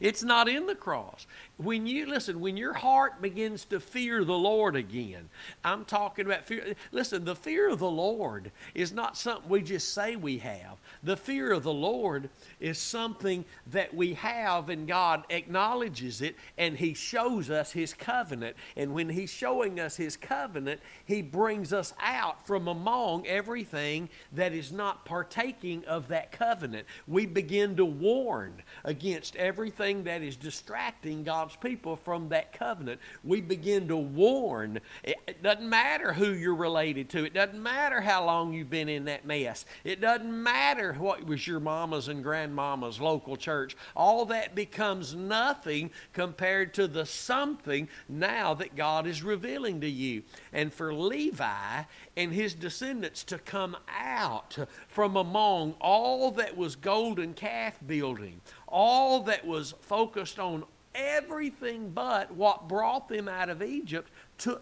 [0.00, 1.26] It's not in the cross.
[1.56, 5.28] When you listen, when your heart begins to fear the Lord again,
[5.64, 6.74] I'm talking about fear.
[6.90, 10.78] Listen, the fear of the Lord is not something we just say we have.
[11.04, 16.76] The fear of the Lord is something that we have, and God acknowledges it, and
[16.76, 18.56] He shows us His covenant.
[18.76, 24.52] And when He's showing us His covenant, He brings us out from among everything that
[24.52, 26.88] is not partaking of that covenant.
[27.06, 33.02] We begin to warn against everything that is distracting God God's people from that covenant.
[33.22, 34.80] We begin to warn.
[35.02, 39.04] It, doesn't matter who you're related to, it doesn't matter how long you've been in
[39.04, 43.76] that mess, it doesn't matter what was your mama's and grandmama's local church.
[43.94, 50.22] All that becomes nothing compared to the something now that God is revealing to you.
[50.50, 51.82] And for Levi
[52.16, 54.56] and his descendants to come out
[54.88, 62.32] from among all that was golden calf building, all that was focused on everything but
[62.34, 64.10] what brought them out of Egypt.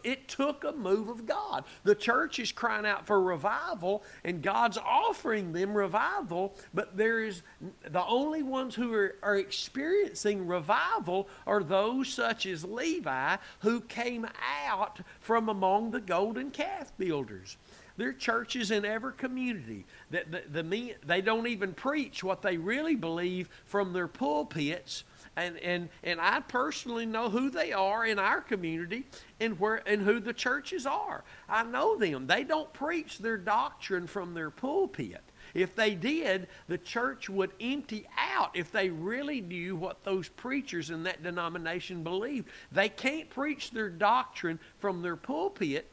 [0.05, 1.65] It took a move of God.
[1.85, 7.43] The church is crying out for revival, and God's offering them revival, but there is
[7.89, 14.27] the only ones who are, are experiencing revival are those such as Levi who came
[14.67, 17.57] out from among the golden calf builders.
[17.97, 22.57] There are churches in every community that the, the, they don't even preach what they
[22.57, 25.05] really believe from their pulpits
[25.37, 29.07] and, and, and I personally know who they are in our community
[29.41, 31.25] and where and who the churches are.
[31.49, 32.27] I know them.
[32.27, 35.23] They don't preach their doctrine from their pulpit.
[35.55, 40.91] If they did, the church would empty out if they really knew what those preachers
[40.91, 42.49] in that denomination believed.
[42.71, 45.87] They can't preach their doctrine from their pulpit.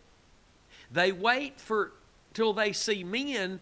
[0.91, 1.91] They wait for
[2.33, 3.59] till they see men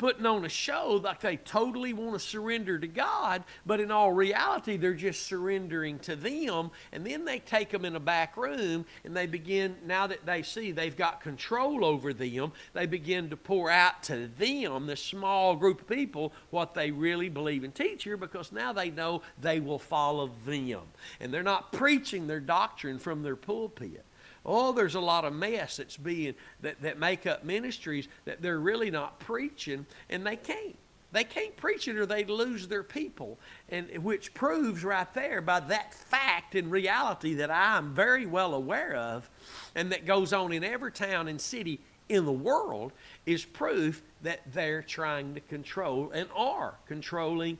[0.00, 4.10] putting on a show like they totally want to surrender to God, but in all
[4.12, 6.70] reality, they're just surrendering to them.
[6.90, 10.40] And then they take them in a back room and they begin, now that they
[10.40, 15.54] see they've got control over them, they begin to pour out to them, this small
[15.54, 19.60] group of people, what they really believe and teach here because now they know they
[19.60, 20.80] will follow them.
[21.20, 24.06] And they're not preaching their doctrine from their pulpit.
[24.52, 28.58] Oh, there's a lot of mess that's being that, that make up ministries that they're
[28.58, 30.76] really not preaching, and they can't.
[31.12, 33.38] They can't preach it or they lose their people.
[33.68, 38.54] And which proves right there by that fact and reality that I am very well
[38.54, 39.28] aware of
[39.74, 42.92] and that goes on in every town and city in the world
[43.26, 47.58] is proof that they're trying to control and are controlling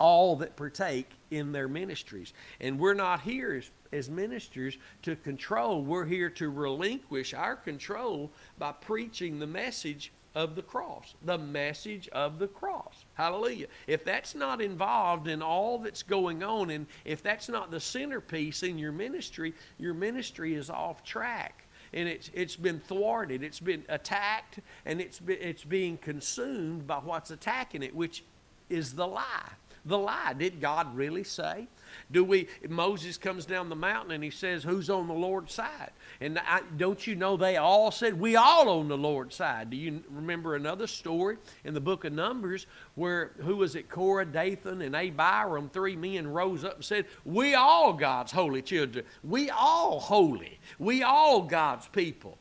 [0.00, 2.32] all that partake in their ministries.
[2.60, 8.32] And we're not here as, as ministers to control, we're here to relinquish our control
[8.58, 11.14] by preaching the message of the cross.
[11.24, 13.04] The message of the cross.
[13.14, 13.66] Hallelujah.
[13.86, 18.62] If that's not involved in all that's going on, and if that's not the centerpiece
[18.62, 23.82] in your ministry, your ministry is off track and it's, it's been thwarted, it's been
[23.88, 28.22] attacked, and it's, it's being consumed by what's attacking it, which
[28.68, 29.50] is the lie
[29.84, 30.34] the lie.
[30.34, 31.68] Did God really say?
[32.10, 32.48] Do we?
[32.68, 35.90] Moses comes down the mountain and he says, "Who's on the Lord's side?"
[36.20, 39.76] And I, don't you know they all said, "We all on the Lord's side." Do
[39.76, 43.88] you remember another story in the book of Numbers where who was it?
[43.88, 49.04] Korah, Dathan, and Abiram, three men rose up and said, "We all God's holy children.
[49.24, 50.60] We all holy.
[50.78, 52.38] We all God's people."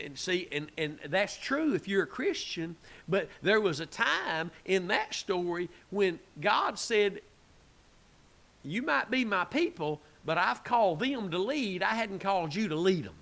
[0.00, 2.76] And see, and, and that's true if you're a Christian,
[3.08, 7.20] but there was a time in that story when God said,
[8.62, 11.82] You might be my people, but I've called them to lead.
[11.82, 13.14] I hadn't called you to lead them.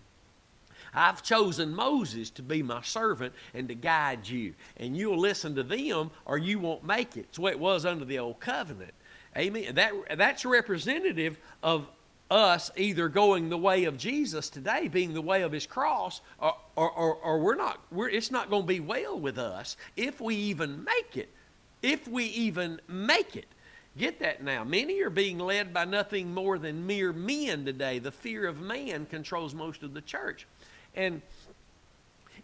[0.92, 4.54] I've chosen Moses to be my servant and to guide you.
[4.76, 7.26] And you'll listen to them or you won't make it.
[7.28, 8.92] It's what it was under the old covenant.
[9.36, 9.76] Amen.
[9.76, 11.88] That, that's representative of
[12.30, 16.54] us either going the way of Jesus today, being the way of his cross, or,
[16.76, 20.20] or, or, or we're not, we're, it's not going to be well with us if
[20.20, 21.28] we even make it.
[21.82, 23.46] If we even make it.
[23.98, 24.62] Get that now.
[24.62, 27.98] Many are being led by nothing more than mere men today.
[27.98, 30.46] The fear of man controls most of the church.
[30.94, 31.22] And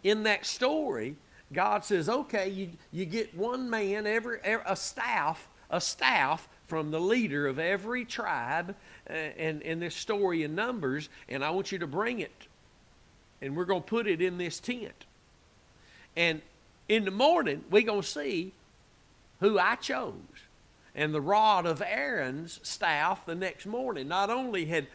[0.03, 1.15] in that story,
[1.53, 6.99] God says, okay, you, you get one man, every, a staff, a staff from the
[6.99, 8.75] leader of every tribe
[9.09, 12.47] uh, and this story in Numbers, and I want you to bring it.
[13.41, 15.05] And we're going to put it in this tent.
[16.15, 16.41] And
[16.89, 18.53] in the morning, we're going to see
[19.39, 20.13] who I chose.
[20.95, 24.87] And the rod of Aaron's staff the next morning not only had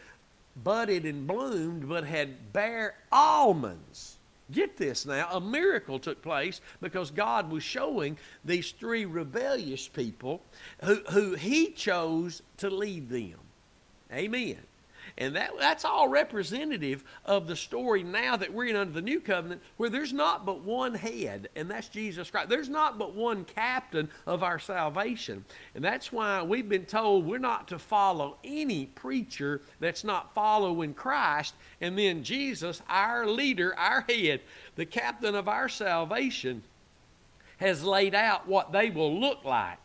[0.57, 4.19] budded and bloomed, but had bare almonds.
[4.51, 10.43] Get this now, a miracle took place because God was showing these three rebellious people
[10.85, 13.39] who, who He chose to lead them.
[14.13, 14.59] Amen.
[15.19, 19.21] And that, that's all representative of the story now that we're in under the new
[19.21, 22.49] covenant, where there's not but one head, and that's Jesus Christ.
[22.49, 25.45] There's not but one captain of our salvation.
[25.75, 30.95] And that's why we've been told we're not to follow any preacher that's not following
[30.95, 31.55] Christ.
[31.81, 34.41] And then Jesus, our leader, our head,
[34.77, 36.63] the captain of our salvation,
[37.59, 39.79] has laid out what they will look like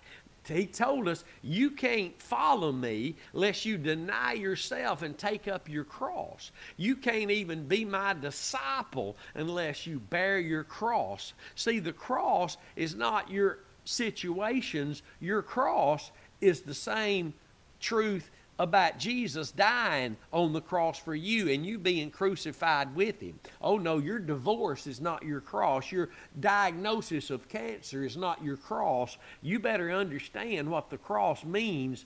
[0.48, 5.84] he told us, You can't follow me lest you deny yourself and take up your
[5.84, 6.52] cross.
[6.78, 11.34] You can't even be my disciple unless you bear your cross.
[11.56, 17.34] See, the cross is not your situations, your cross is the same
[17.80, 18.30] truth
[18.60, 23.40] about Jesus dying on the cross for you and you being crucified with him.
[23.62, 25.92] Oh no, your divorce is not your cross.
[25.92, 29.18] Your diagnosis of cancer is not your cross.
[29.42, 32.06] You better understand what the cross means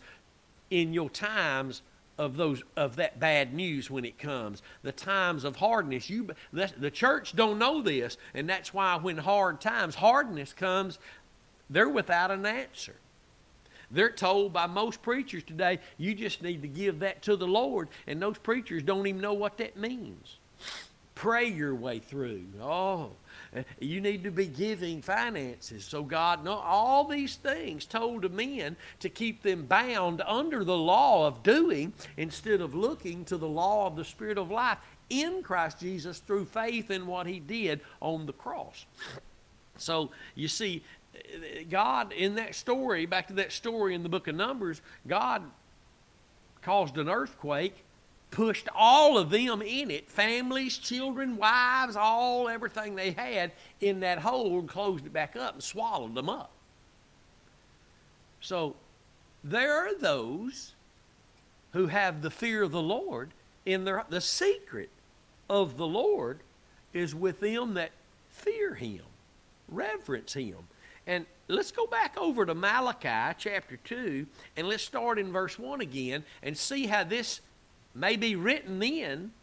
[0.69, 1.81] in your times
[2.17, 6.91] of those of that bad news when it comes the times of hardness you the
[6.91, 10.99] church don't know this and that's why when hard times hardness comes
[11.69, 12.95] they're without an answer
[13.91, 17.89] they're told by most preachers today, you just need to give that to the Lord,
[18.07, 20.37] and those preachers don't even know what that means.
[21.13, 22.45] Pray your way through.
[22.59, 23.11] Oh,
[23.79, 25.85] you need to be giving finances.
[25.85, 30.77] So God, no, all these things told to men to keep them bound under the
[30.77, 34.79] law of doing instead of looking to the law of the Spirit of life
[35.11, 38.85] in Christ Jesus through faith in what He did on the cross.
[39.77, 40.83] So you see,
[41.69, 45.43] God, in that story, back to that story in the book of Numbers, God
[46.61, 47.83] caused an earthquake,
[48.29, 54.19] pushed all of them in it families, children, wives, all, everything they had in that
[54.19, 56.51] hole, and closed it back up and swallowed them up.
[58.39, 58.75] So
[59.43, 60.73] there are those
[61.73, 63.31] who have the fear of the Lord
[63.65, 64.89] in their the secret
[65.49, 66.39] of the Lord
[66.93, 67.91] is with them that
[68.29, 69.03] fear him,
[69.67, 70.57] reverence him.
[71.11, 75.81] And let's go back over to Malachi chapter 2 and let's start in verse 1
[75.81, 77.41] again and see how this
[77.93, 79.33] may be written then,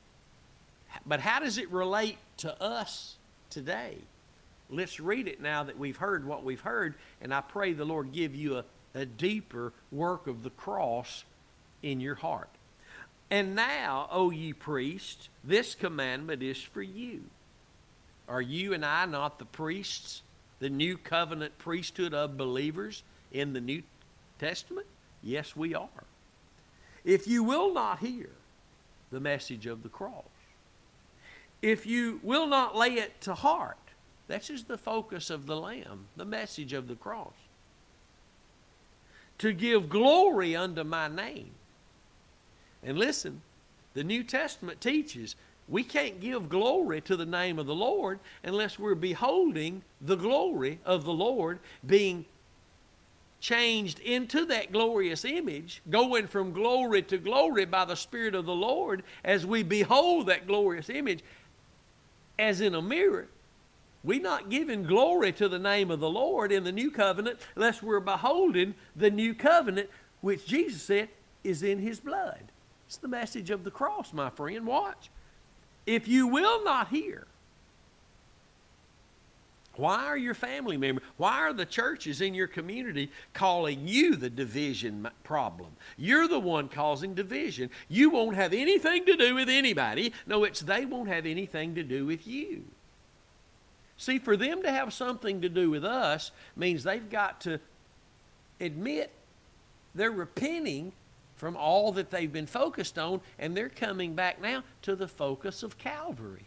[1.04, 3.16] but how does it relate to us
[3.50, 3.98] today?
[4.70, 8.12] Let's read it now that we've heard what we've heard, and I pray the Lord
[8.14, 8.64] give you a,
[8.94, 11.24] a deeper work of the cross
[11.82, 12.48] in your heart.
[13.30, 17.24] And now, O ye priests, this commandment is for you.
[18.26, 20.22] Are you and I not the priests
[20.60, 23.02] the new covenant priesthood of believers
[23.32, 23.82] in the New
[24.38, 24.86] Testament?
[25.22, 25.88] Yes, we are.
[27.04, 28.30] If you will not hear
[29.10, 30.24] the message of the cross,
[31.62, 33.76] if you will not lay it to heart,
[34.28, 37.32] this is the focus of the Lamb, the message of the cross.
[39.38, 41.50] To give glory unto my name.
[42.82, 43.40] And listen,
[43.94, 45.34] the New Testament teaches
[45.68, 50.80] we can't give glory to the name of the Lord unless we're beholding the glory
[50.84, 52.24] of the Lord being
[53.40, 58.54] changed into that glorious image, going from glory to glory by the Spirit of the
[58.54, 61.22] Lord as we behold that glorious image
[62.38, 63.28] as in a mirror.
[64.02, 67.82] We're not giving glory to the name of the Lord in the new covenant unless
[67.82, 69.90] we're beholding the new covenant,
[70.20, 71.08] which Jesus said
[71.44, 72.52] is in his blood.
[72.86, 74.66] It's the message of the cross, my friend.
[74.66, 75.10] Watch.
[75.88, 77.26] If you will not hear,
[79.76, 84.28] why are your family members, why are the churches in your community calling you the
[84.28, 85.70] division problem?
[85.96, 87.70] You're the one causing division.
[87.88, 90.12] You won't have anything to do with anybody.
[90.26, 92.64] No, it's they won't have anything to do with you.
[93.96, 97.60] See, for them to have something to do with us means they've got to
[98.60, 99.10] admit
[99.94, 100.92] they're repenting
[101.38, 105.62] from all that they've been focused on, and they're coming back now to the focus
[105.62, 106.46] of Calvary.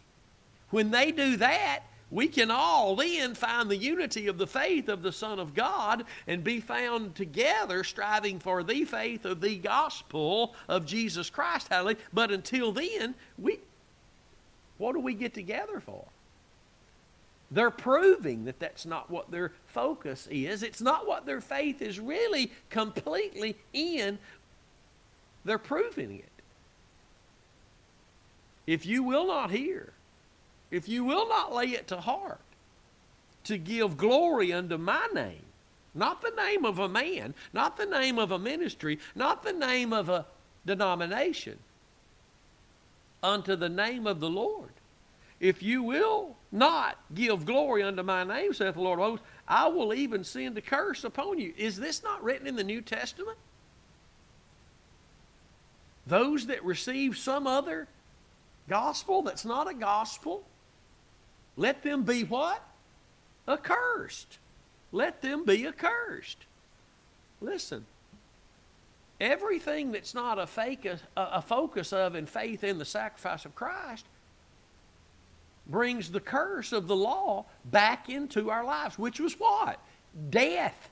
[0.70, 1.80] When they do that,
[2.10, 6.04] we can all then find the unity of the faith of the Son of God
[6.26, 11.68] and be found together striving for the faith of the gospel of Jesus Christ.
[11.68, 11.96] Hallelujah.
[12.12, 13.60] But until then, we
[14.76, 16.04] what do we get together for?
[17.52, 20.62] They're proving that that's not what their focus is.
[20.62, 24.18] It's not what their faith is really completely in
[25.44, 26.28] they're proving it.
[28.66, 29.92] If you will not hear,
[30.70, 32.40] if you will not lay it to heart,
[33.44, 35.44] to give glory unto my name,
[35.94, 39.92] not the name of a man, not the name of a ministry, not the name
[39.92, 40.26] of a
[40.64, 41.58] denomination,
[43.22, 44.70] unto the name of the Lord.
[45.40, 49.66] If you will not give glory unto my name, saith the Lord of hosts, I
[49.66, 51.52] will even send a curse upon you.
[51.56, 53.36] Is this not written in the New Testament?
[56.06, 57.88] Those that receive some other
[58.68, 60.44] gospel that's not a gospel,
[61.56, 62.62] let them be what?
[63.46, 64.38] Accursed.
[64.90, 66.38] Let them be accursed.
[67.40, 67.86] Listen,
[69.20, 73.54] everything that's not a, fake, a, a focus of and faith in the sacrifice of
[73.54, 74.04] Christ
[75.66, 79.78] brings the curse of the law back into our lives, which was what?
[80.30, 80.90] Death.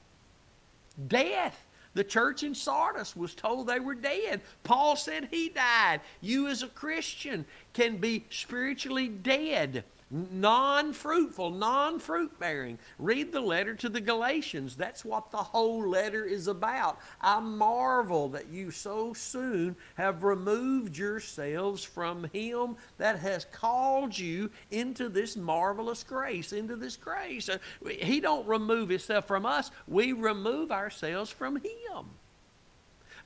[1.08, 1.64] Death.
[1.95, 4.43] The church in Sardis was told they were dead.
[4.62, 6.01] Paul said he died.
[6.20, 12.78] You, as a Christian, can be spiritually dead non fruitful, non fruit bearing.
[12.98, 14.76] Read the letter to the Galatians.
[14.76, 16.98] That's what the whole letter is about.
[17.20, 24.50] I marvel that you so soon have removed yourselves from Him that has called you
[24.70, 27.48] into this marvelous grace, into this grace.
[27.48, 27.58] Uh,
[27.88, 32.06] he don't remove Himself from us, we remove ourselves from Him.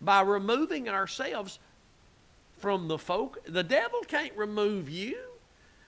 [0.01, 1.59] By removing ourselves
[2.59, 5.34] from the folk, the devil can't remove you.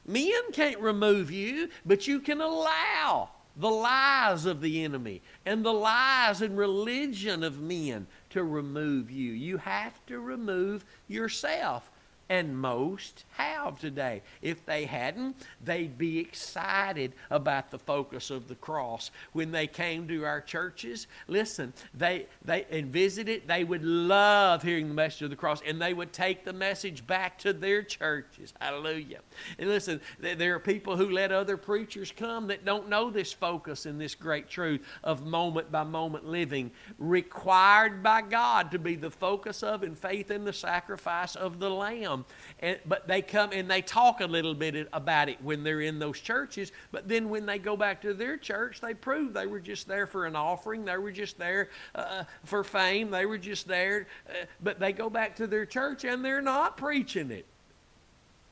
[0.06, 5.72] Men can't remove you, but you can allow the lies of the enemy and the
[5.72, 9.32] lies and religion of men to remove you.
[9.32, 11.90] You have to remove yourself
[12.28, 14.22] and most have today.
[14.42, 19.10] If they hadn't, they'd be excited about the focus of the cross.
[19.32, 24.88] When they came to our churches, listen, they they and visited, they would love hearing
[24.88, 28.52] the message of the cross, and they would take the message back to their churches.
[28.60, 29.20] Hallelujah.
[29.58, 33.86] And listen, there are people who let other preachers come that don't know this focus
[33.86, 39.10] and this great truth of moment by moment living, required by God to be the
[39.10, 42.24] focus of and faith in the sacrifice of the Lamb come.
[42.60, 45.98] And, but they come and they talk a little bit about it when they're in
[45.98, 46.72] those churches.
[46.90, 50.06] But then when they go back to their church, they prove they were just there
[50.06, 50.84] for an offering.
[50.84, 53.10] They were just there uh, for fame.
[53.10, 54.06] They were just there.
[54.28, 57.46] Uh, but they go back to their church and they're not preaching it.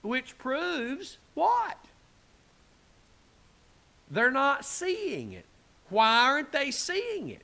[0.02, 1.78] Which proves what?
[4.10, 5.46] They're not seeing it.
[5.88, 7.42] Why aren't they seeing it?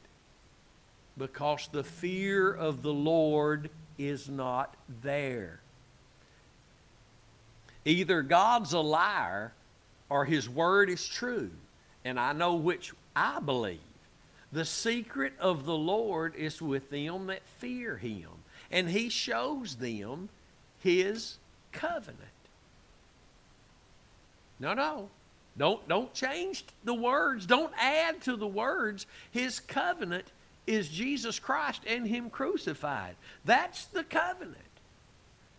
[1.17, 5.60] Because the fear of the Lord is not there.
[7.85, 9.53] Either God's a liar
[10.09, 11.51] or his word is true.
[12.05, 13.79] And I know which I believe.
[14.53, 18.29] The secret of the Lord is with them that fear him.
[18.71, 20.29] And he shows them
[20.81, 21.37] his
[21.73, 22.17] covenant.
[24.59, 25.09] No, no.
[25.57, 27.47] Don't, don't change the words.
[27.47, 29.07] Don't add to the words.
[29.31, 30.27] His covenant
[30.67, 33.17] is Jesus Christ and Him crucified.
[33.45, 34.57] That's the covenant.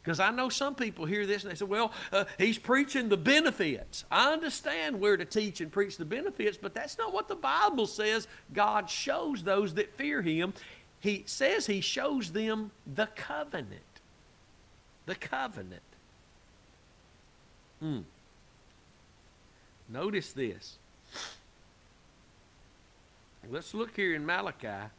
[0.04, 3.18] Because I know some people hear this and they say, well, uh, he's preaching the
[3.18, 4.04] benefits.
[4.10, 7.86] I understand where to teach and preach the benefits, but that's not what the Bible
[7.86, 8.28] says.
[8.52, 10.54] God shows those that fear him.
[11.00, 13.82] He says he shows them the covenant.
[15.06, 15.82] The covenant.
[17.80, 18.00] Hmm.
[19.88, 20.78] Notice this.
[23.50, 24.90] Let's look here in Malachi.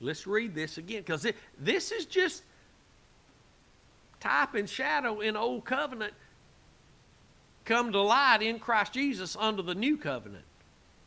[0.00, 1.26] Let's read this again because
[1.58, 2.42] this is just
[4.20, 6.14] type and shadow in old covenant
[7.64, 10.44] come to light in Christ Jesus under the new covenant.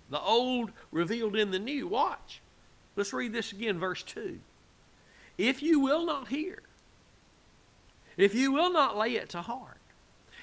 [0.09, 1.87] The old revealed in the new.
[1.87, 2.41] Watch.
[2.95, 4.39] Let's read this again, verse 2.
[5.37, 6.61] If you will not hear,
[8.17, 9.77] if you will not lay it to heart,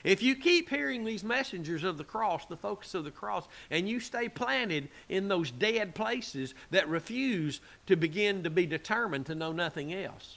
[0.04, 3.88] if you keep hearing these messengers of the cross, the focus of the cross, and
[3.88, 9.34] you stay planted in those dead places that refuse to begin to be determined to
[9.34, 10.36] know nothing else,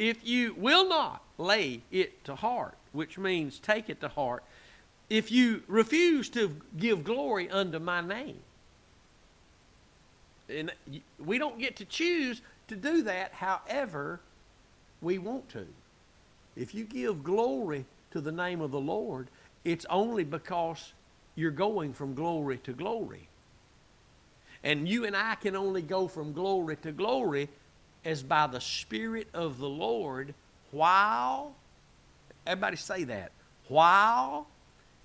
[0.00, 4.42] if you will not lay it to heart, which means take it to heart,
[5.10, 8.38] if you refuse to give glory unto my name,
[10.48, 10.72] and
[11.18, 14.20] we don't get to choose to do that however
[15.02, 15.66] we want to.
[16.56, 19.28] If you give glory to the name of the Lord,
[19.64, 20.94] it's only because
[21.34, 23.28] you're going from glory to glory.
[24.64, 27.50] And you and I can only go from glory to glory
[28.04, 30.34] as by the Spirit of the Lord
[30.70, 31.54] while,
[32.46, 33.32] everybody say that,
[33.68, 34.46] while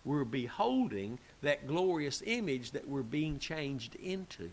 [0.03, 4.49] we're beholding that glorious image that we're being changed into.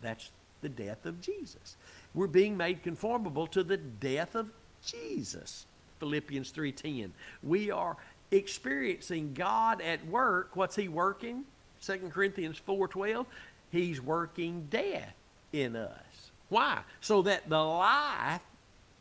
[0.00, 0.30] That's
[0.60, 1.76] the death of Jesus.
[2.14, 4.50] We're being made conformable to the death of
[4.84, 5.66] Jesus.
[5.98, 7.12] Philippians 3:10.
[7.42, 7.96] We are
[8.30, 10.56] experiencing God at work.
[10.56, 11.44] What's he working?
[11.80, 13.26] 2 Corinthians 4:12.
[13.70, 15.14] He's working death
[15.52, 16.31] in us.
[16.52, 16.80] Why?
[17.00, 18.42] So that the life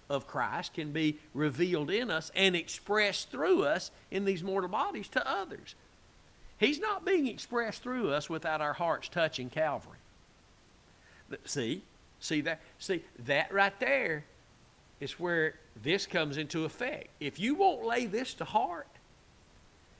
[0.10, 5.10] of Christ can be revealed in us and expressed through us in these mortal bodies
[5.10, 5.76] to others.
[6.58, 9.98] He's not being expressed through us without our hearts touching Calvary.
[11.44, 11.84] See,
[12.22, 14.24] see that, see that right there
[15.02, 17.10] is where this comes into effect.
[17.20, 18.88] If you won't lay this to heart,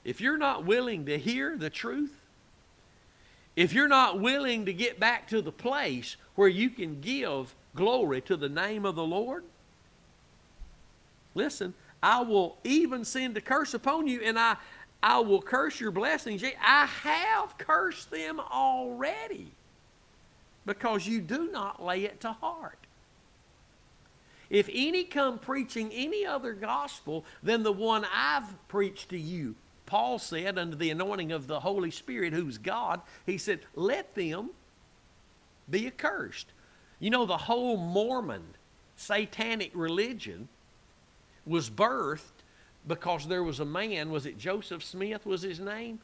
[0.06, 2.21] if you're not willing to hear the truth,
[3.56, 8.22] if you're not willing to get back to the place where you can give glory
[8.22, 9.44] to the name of the Lord,
[11.36, 14.56] listen, I will even send a curse upon you, and I,
[15.04, 16.44] I will curse your blessings.
[16.44, 19.48] I have cursed them already
[20.66, 22.78] because you do not lay it to heart.
[24.52, 29.56] if any come preaching any other gospel than the one I've preached to you,
[29.92, 34.52] Paul said, under the anointing of the Holy Spirit, who's God, he said, let them
[35.70, 36.48] be accursed.
[37.02, 38.46] You know, the whole Mormon
[38.96, 40.48] satanic religion
[41.46, 42.22] was birthed
[42.88, 46.00] because there was a man, was it Joseph Smith was his name,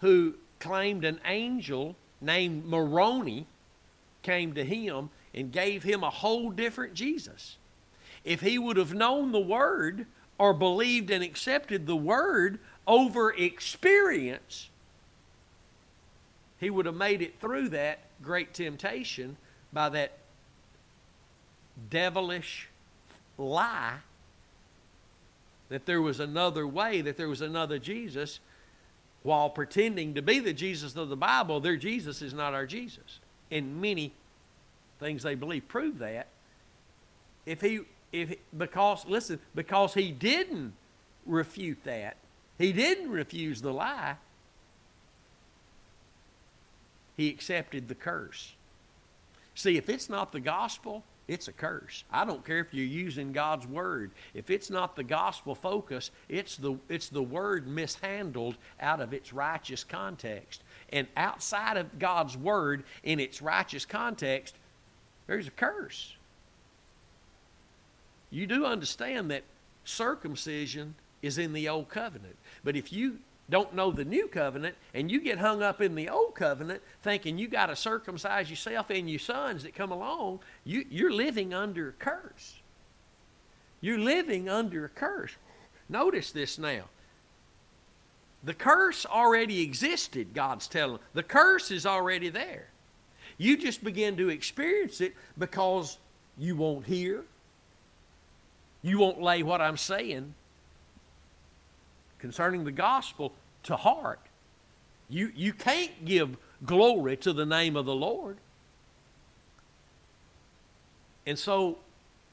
[0.00, 3.46] who claimed an angel named Moroni
[4.24, 7.58] came to him and gave him a whole different Jesus.
[8.24, 12.58] If he would have known the Word or believed and accepted the Word
[12.88, 14.70] over experience,
[16.58, 19.36] he would have made it through that great temptation
[19.72, 20.18] by that
[21.90, 22.68] devilish
[23.36, 23.98] lie
[25.68, 28.40] that there was another way, that there was another Jesus,
[29.22, 33.20] while pretending to be the Jesus of the Bible, their Jesus is not our Jesus.
[33.50, 34.12] And many
[34.98, 36.28] things they believe prove that.
[37.44, 37.80] If he,
[38.12, 40.72] if because listen, because he didn't
[41.26, 42.16] refute that,
[42.58, 44.16] he didn't refuse the lie.
[47.16, 48.54] He accepted the curse.
[49.54, 52.04] See, if it's not the gospel, it's a curse.
[52.10, 54.12] I don't care if you're using God's word.
[54.34, 59.32] If it's not the gospel focus, it's the it's the word mishandled out of its
[59.32, 60.62] righteous context.
[60.90, 64.54] And outside of God's word in its righteous context,
[65.26, 66.14] there's a curse.
[68.30, 69.42] You do understand that
[69.84, 72.36] circumcision is in the old covenant.
[72.64, 73.18] But if you
[73.50, 77.38] don't know the new covenant and you get hung up in the old covenant thinking
[77.38, 81.88] you got to circumcise yourself and your sons that come along, you, you're living under
[81.88, 82.56] a curse.
[83.80, 85.32] You're living under a curse.
[85.88, 86.84] Notice this now.
[88.44, 91.00] The curse already existed, God's telling.
[91.14, 92.68] The curse is already there.
[93.36, 95.98] You just begin to experience it because
[96.36, 97.24] you won't hear.
[98.82, 100.34] You won't lay what I'm saying
[102.18, 103.32] concerning the gospel
[103.64, 104.20] to heart.
[105.08, 108.36] You, you can't give glory to the name of the Lord.
[111.26, 111.78] And so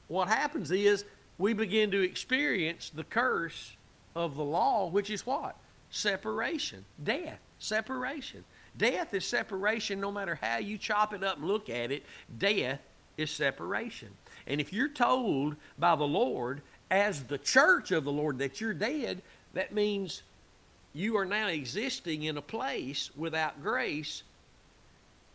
[0.08, 1.04] what happens is
[1.38, 3.76] we begin to experience the curse
[4.14, 5.56] of the law, which is what?
[5.90, 8.44] Separation, death, separation.
[8.76, 12.04] Death is separation no matter how you chop it up and look at it.
[12.38, 12.80] Death
[13.16, 14.08] is separation.
[14.46, 18.74] And if you're told by the Lord, as the church of the Lord, that you're
[18.74, 19.22] dead,
[19.56, 20.22] that means
[20.92, 24.22] you are now existing in a place without grace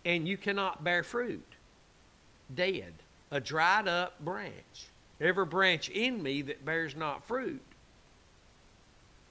[0.05, 1.45] and you cannot bear fruit.
[2.53, 2.93] Dead,
[3.32, 4.86] a dried up branch.
[5.19, 7.63] Every branch in me that bears not fruit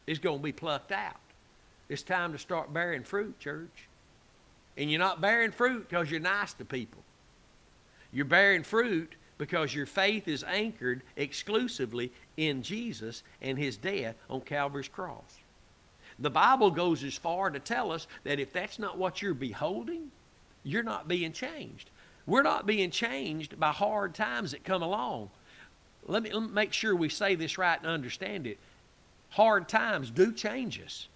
[0.08, 1.20] is going to be plucked out.
[1.88, 3.86] It's time to start bearing fruit, church.
[4.76, 7.02] And you're not bearing fruit because you're nice to people.
[8.12, 12.10] You're bearing fruit because your faith is anchored exclusively
[12.40, 15.38] in Jesus and his death on Calvary's cross.
[16.18, 20.10] The Bible goes as far to tell us that if that's not what you're beholding,
[20.64, 21.90] you're not being changed.
[22.26, 25.30] We're not being changed by hard times that come along.
[26.06, 28.58] Let me, let me make sure we say this right and understand it.
[29.30, 31.08] Hard times do change us,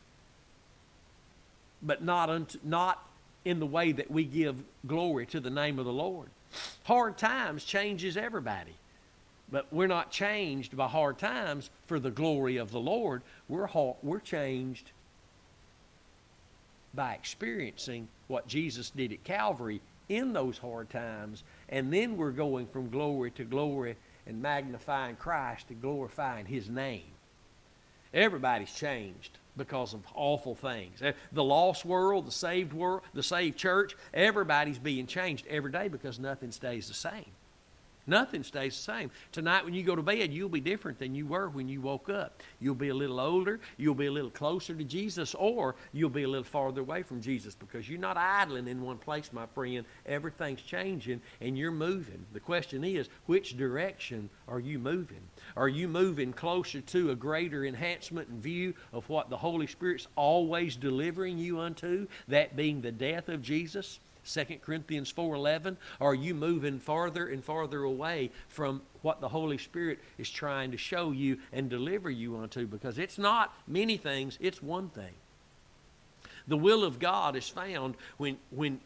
[1.83, 3.03] but not, unto, not
[3.45, 6.29] in the way that we give glory to the name of the Lord.
[6.85, 8.75] Hard times changes everybody.
[9.51, 13.23] But we're not changed by hard times for the glory of the Lord.
[13.49, 13.69] We're,
[14.03, 14.91] we're changed
[16.95, 21.45] by experiencing what Jesus did at Calvary in those hard times.
[21.69, 27.03] And then we're going from glory to glory and magnifying Christ and glorifying His name.
[28.13, 31.03] Everybody's changed because of awful things.
[31.03, 35.89] Eh, the lost world, the saved world, the saved church, everybody's being changed every day
[35.89, 37.27] because nothing stays the same.
[38.07, 39.11] Nothing stays the same.
[39.33, 42.11] Tonight, when you go to bed, you'll be different than you were when you woke
[42.11, 42.43] up.
[42.61, 46.25] You'll be a little older, you'll be a little closer to Jesus, or you'll be
[46.25, 49.87] a little farther away from Jesus because you're not idling in one place, my friend.
[50.07, 52.27] Everything's changing and you're moving.
[52.33, 55.23] The question is, which direction are you moving?
[55.57, 60.09] Are you moving closer to a greater enhancement and view of what the Holy Spirit's
[60.17, 64.01] always delivering you unto, that being the death of Jesus?
[64.25, 65.77] 2 Corinthians 4:11?
[66.01, 70.79] Are you moving farther and farther away from what the Holy Spirit is trying to
[70.79, 72.67] show you and deliver you unto?
[72.67, 75.15] Because it's not many things, it's one thing.
[76.47, 78.81] The will of God is found when when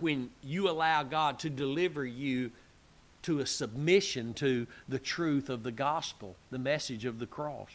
[0.00, 2.52] when you allow God to deliver you
[3.22, 7.70] to a submission to the truth of the gospel, the message of the cross.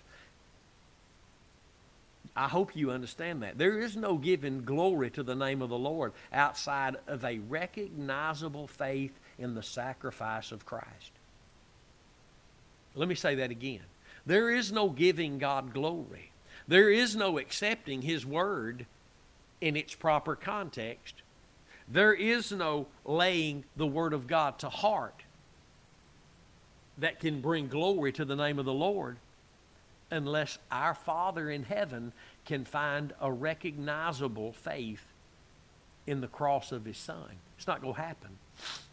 [2.36, 3.58] I hope you understand that.
[3.58, 8.68] There is no giving glory to the name of the Lord outside of a recognizable
[8.68, 11.12] faith in the sacrifice of Christ.
[12.96, 13.82] Let me say that again.
[14.26, 16.32] There is no giving God glory.
[16.68, 18.86] There is no accepting His Word
[19.62, 21.22] in its proper context.
[21.88, 25.24] There is no laying the Word of God to heart
[26.98, 29.18] that can bring glory to the name of the Lord
[30.14, 32.14] unless our Father in heaven
[32.45, 35.03] can find a recognizable faith
[36.05, 37.30] in the cross of His Son.
[37.57, 38.38] It's not going to happen.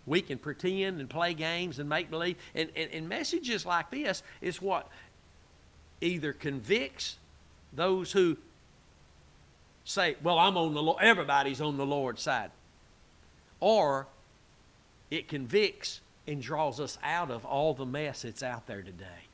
[0.07, 2.37] We can pretend and play games and make believe.
[2.55, 4.89] And, and, and messages like this is what
[6.01, 7.19] either convicts
[7.73, 8.39] those who
[9.85, 12.51] say, well, I'm on the Lord, everybody's on the Lord's side.
[13.61, 14.07] Or
[15.11, 19.30] it convicts and draws us out of all the mess that's out there today.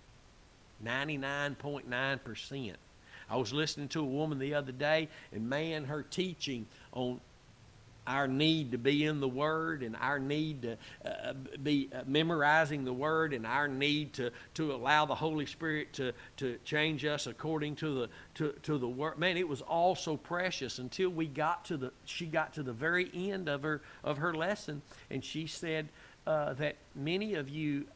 [0.84, 2.74] 99.9%.
[3.28, 7.20] I was listening to a woman the other day, and man, her teaching on
[8.06, 12.84] our need to be in the Word and our need to uh, be uh, memorizing
[12.84, 17.26] the Word and our need to, to allow the Holy Spirit to, to change us
[17.26, 19.18] according to the to, to the Word.
[19.18, 22.72] Man, it was all so precious until we got to the she got to the
[22.72, 25.88] very end of her of her lesson and she said
[26.26, 27.86] uh, that many of you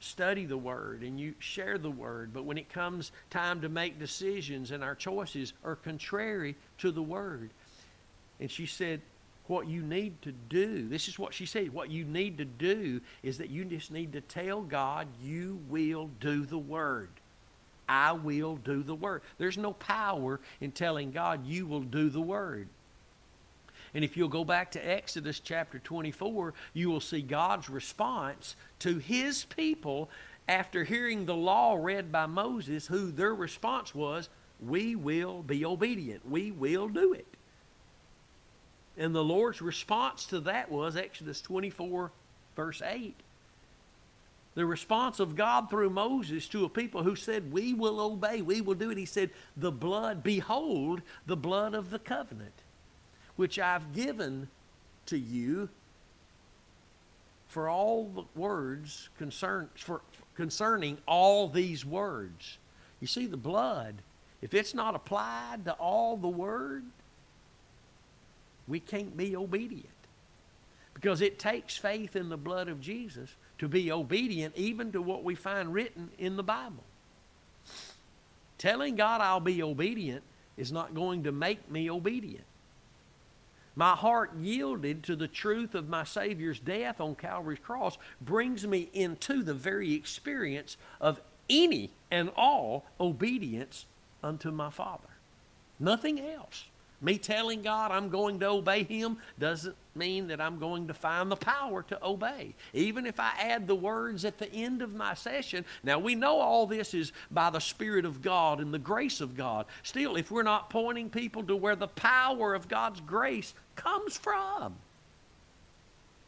[0.00, 3.98] study the Word and you share the Word, but when it comes time to make
[3.98, 7.50] decisions and our choices are contrary to the Word.
[8.40, 9.00] And she said,
[9.48, 13.00] what you need to do, this is what she said, what you need to do
[13.22, 17.08] is that you just need to tell God you will do the word.
[17.88, 19.22] I will do the word.
[19.38, 22.68] There's no power in telling God you will do the word.
[23.94, 28.98] And if you'll go back to Exodus chapter 24, you will see God's response to
[28.98, 30.10] his people
[30.48, 34.28] after hearing the law read by Moses, who their response was,
[34.60, 36.28] We will be obedient.
[36.28, 37.26] We will do it.
[38.96, 42.10] And the Lord's response to that was Exodus 24,
[42.56, 43.14] verse 8.
[44.54, 48.60] The response of God through Moses to a people who said, We will obey, we
[48.60, 48.98] will do it.
[48.98, 52.54] He said, The blood, behold, the blood of the covenant,
[53.38, 54.48] which I've given
[55.06, 55.68] to you
[57.46, 60.00] for all the words concern, for,
[60.34, 62.58] concerning all these words.
[63.00, 63.94] You see, the blood,
[64.42, 66.82] if it's not applied to all the word,
[68.66, 69.86] we can't be obedient.
[70.92, 75.22] Because it takes faith in the blood of Jesus to be obedient even to what
[75.22, 76.82] we find written in the Bible.
[78.58, 80.24] Telling God I'll be obedient
[80.56, 82.42] is not going to make me obedient.
[83.78, 88.90] My heart yielded to the truth of my Savior's death on Calvary's cross brings me
[88.92, 93.86] into the very experience of any and all obedience
[94.20, 95.06] unto my Father.
[95.78, 96.64] Nothing else.
[97.00, 101.30] Me telling God I'm going to obey Him doesn't mean that I'm going to find
[101.30, 102.54] the power to obey.
[102.72, 106.40] Even if I add the words at the end of my session, now we know
[106.40, 109.66] all this is by the Spirit of God and the grace of God.
[109.84, 114.76] Still, if we're not pointing people to where the power of God's grace comes from,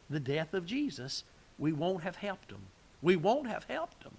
[0.09, 1.23] the death of Jesus,
[1.59, 2.63] we won't have helped them.
[3.01, 4.13] We won't have helped them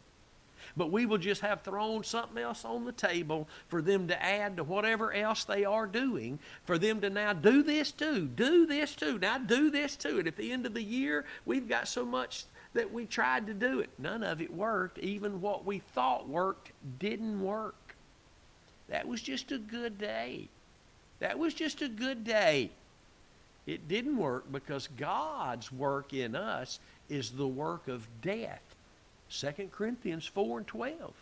[0.77, 4.57] but we will just have thrown something else on the table for them to add
[4.57, 8.95] to whatever else they are doing, for them to now do this too, do this
[8.95, 10.19] too, now do this too.
[10.19, 13.55] And at the end of the year, we've got so much that we tried to
[13.55, 13.91] do it.
[13.99, 14.99] None of it worked.
[14.99, 17.97] Even what we thought worked didn't work.
[18.89, 20.49] That was just a good day.
[21.19, 22.71] That was just a good day.
[23.67, 28.63] It didn't work because God's work in us is the work of death.
[29.31, 31.13] 2 Corinthians 4 and 12.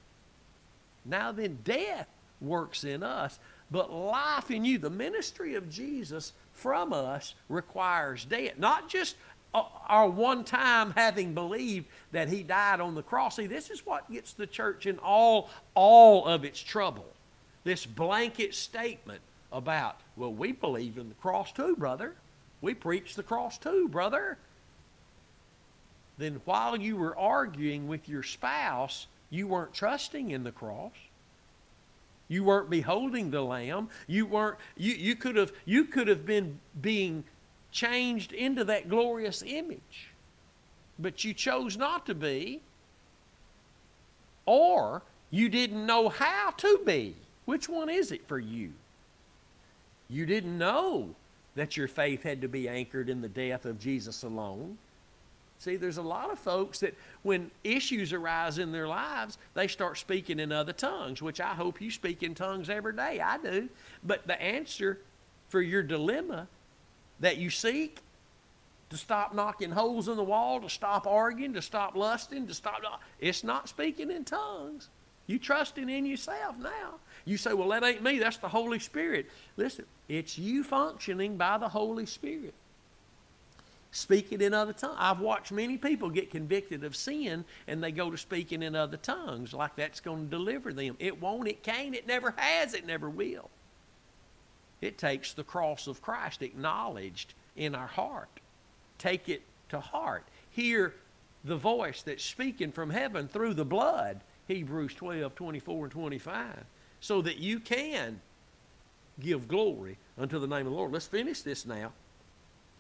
[1.05, 2.09] Now then, death
[2.41, 3.39] works in us,
[3.71, 4.79] but life in you.
[4.79, 8.59] The ministry of Jesus from us requires death.
[8.59, 9.17] Not just
[9.53, 13.37] our one time having believed that he died on the cross.
[13.37, 17.07] See, this is what gets the church in all, all of its trouble.
[17.65, 19.21] This blanket statement
[19.53, 22.15] about, well, we believe in the cross too, brother.
[22.61, 24.39] We preach the cross too, brother
[26.21, 30.93] then while you were arguing with your spouse, you weren't trusting in the cross.
[32.29, 33.89] You weren't beholding the lamb.
[34.07, 37.25] You weren't you, you could have you could have been being
[37.73, 40.11] changed into that glorious image.
[40.99, 42.61] But you chose not to be.
[44.45, 47.17] Or you didn't know how to be.
[47.47, 48.73] Which one is it for you?
[50.09, 51.15] You didn't know
[51.61, 54.79] that your faith had to be anchored in the death of Jesus alone.
[55.59, 59.99] See, there's a lot of folks that when issues arise in their lives, they start
[59.99, 63.21] speaking in other tongues, which I hope you speak in tongues every day.
[63.21, 63.69] I do.
[64.03, 65.01] But the answer
[65.51, 66.49] for your dilemma
[67.21, 67.99] that you seek
[68.89, 72.81] to stop knocking holes in the wall, to stop arguing, to stop lusting, to stop.
[73.19, 74.89] It's not speaking in tongues.
[75.27, 76.95] You trusting in yourself now.
[77.31, 78.19] You say, well, that ain't me.
[78.19, 79.31] That's the Holy Spirit.
[79.57, 82.55] Listen, it's you functioning by the Holy Spirit.
[83.93, 84.97] Speaking in other tongues.
[84.99, 88.97] I've watched many people get convicted of sin and they go to speaking in other
[88.97, 90.97] tongues like that's going to deliver them.
[90.99, 93.49] It won't, it can't, it never has, it never will.
[94.81, 98.41] It takes the cross of Christ acknowledged in our heart.
[98.99, 100.25] Take it to heart.
[100.51, 100.95] Hear
[101.45, 106.65] the voice that's speaking from heaven through the blood, Hebrews 12, 24, and 25,
[107.01, 108.21] so that you can
[109.19, 110.93] give glory unto the name of the Lord.
[110.93, 111.93] Let's finish this now.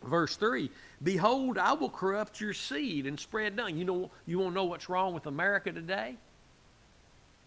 [0.03, 0.71] Verse 3
[1.03, 3.77] Behold, I will corrupt your seed and spread dung.
[3.77, 6.17] You know, you want to know what's wrong with America today?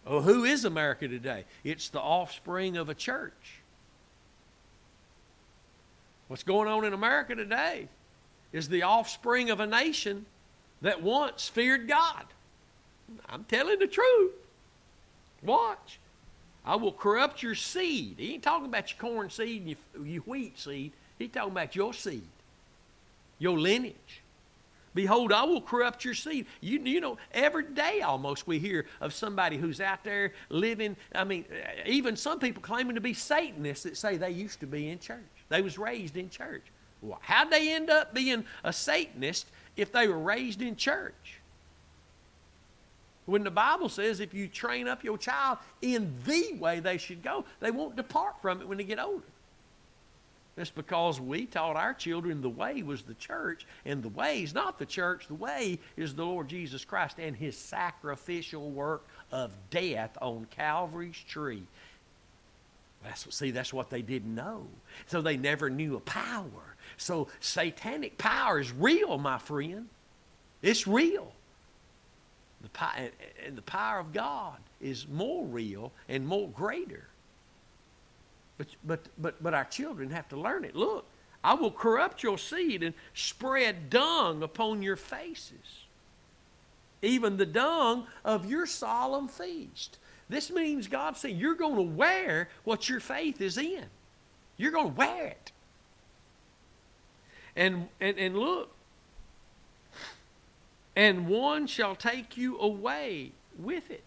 [0.06, 1.44] Oh, who is America today?
[1.62, 3.60] It's the offspring of a church.
[6.28, 7.88] What's going on in America today
[8.52, 10.26] is the offspring of a nation
[10.82, 12.24] that once feared God.
[13.28, 14.32] I'm telling the truth.
[15.42, 15.98] Watch.
[16.64, 18.16] I will corrupt your seed.
[18.18, 20.92] He ain't talking about your corn seed and your, your wheat seed.
[21.18, 22.22] He's talking about your seed,
[23.38, 24.22] your lineage.
[24.94, 26.46] Behold, I will corrupt your seed.
[26.60, 30.96] You, you know, every day almost we hear of somebody who's out there living.
[31.14, 31.44] I mean,
[31.84, 35.18] even some people claiming to be Satanists that say they used to be in church.
[35.48, 36.62] They was raised in church.
[37.02, 39.46] Well, how'd they end up being a Satanist
[39.76, 41.40] if they were raised in church?
[43.26, 47.22] When the Bible says if you train up your child in the way they should
[47.22, 49.24] go, they won't depart from it when they get older.
[50.56, 54.54] That's because we taught our children the way was the church, and the way is
[54.54, 55.26] not the church.
[55.26, 61.18] The way is the Lord Jesus Christ and his sacrificial work of death on Calvary's
[61.18, 61.66] tree.
[63.02, 64.66] That's, see, that's what they didn't know.
[65.06, 66.76] So they never knew a power.
[66.96, 69.88] So satanic power is real, my friend.
[70.62, 71.32] It's real.
[72.64, 77.06] The, and eh, eh, the power of God is more real and more greater.
[78.58, 80.76] But, but, but, but our children have to learn it.
[80.76, 81.06] Look,
[81.42, 85.84] I will corrupt your seed and spread dung upon your faces,
[87.02, 89.98] even the dung of your solemn feast.
[90.28, 93.84] This means God saying you're going to wear what your faith is in.
[94.56, 95.52] You're going to wear it.
[97.56, 98.73] And, and, and look,
[100.96, 104.04] and one shall take you away with it.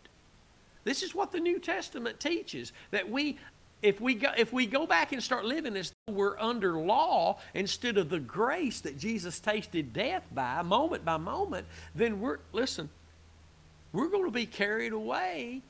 [0.84, 3.38] This is what the New Testament teaches that we
[3.82, 7.38] if we go, if we go back and start living as though we're under law
[7.54, 12.90] instead of the grace that Jesus tasted death by moment by moment, then we're listen,
[13.94, 15.62] we're going to be carried away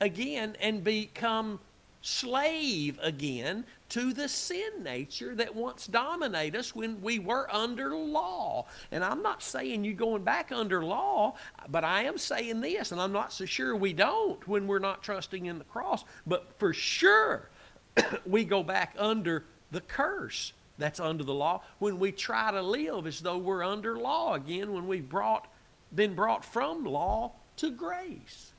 [0.00, 1.58] again and become
[2.02, 8.66] slave again to the sin nature that once dominated us when we were under law.
[8.90, 11.36] And I'm not saying you're going back under law,
[11.68, 15.02] but I am saying this, and I'm not so sure we don't when we're not
[15.02, 17.50] trusting in the cross, but for sure
[18.26, 23.06] we go back under the curse that's under the law when we try to live
[23.06, 25.48] as though we're under law again when we've brought
[25.94, 28.52] been brought from law to grace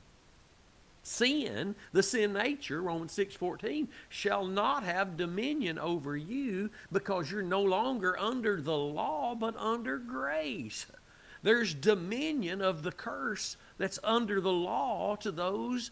[1.08, 7.62] sin, the sin nature, Romans 6:14, shall not have dominion over you because you're no
[7.62, 10.86] longer under the law but under grace.
[11.42, 15.90] There's dominion of the curse that's under the law to those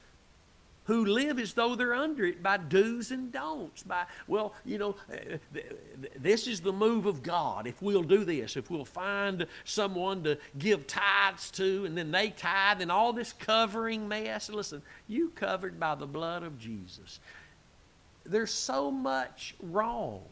[0.87, 3.83] who live as though they're under it by do's and don'ts.
[3.83, 5.37] By, well, you know, eh,
[6.19, 7.67] this is the move of God.
[7.67, 12.31] If we'll do this, if we'll find someone to give tithes to, and then they
[12.31, 14.49] tithe, and all this covering mess.
[14.49, 17.21] Listen, you covered by the blood of Jesus.
[18.25, 20.23] There's so much wrong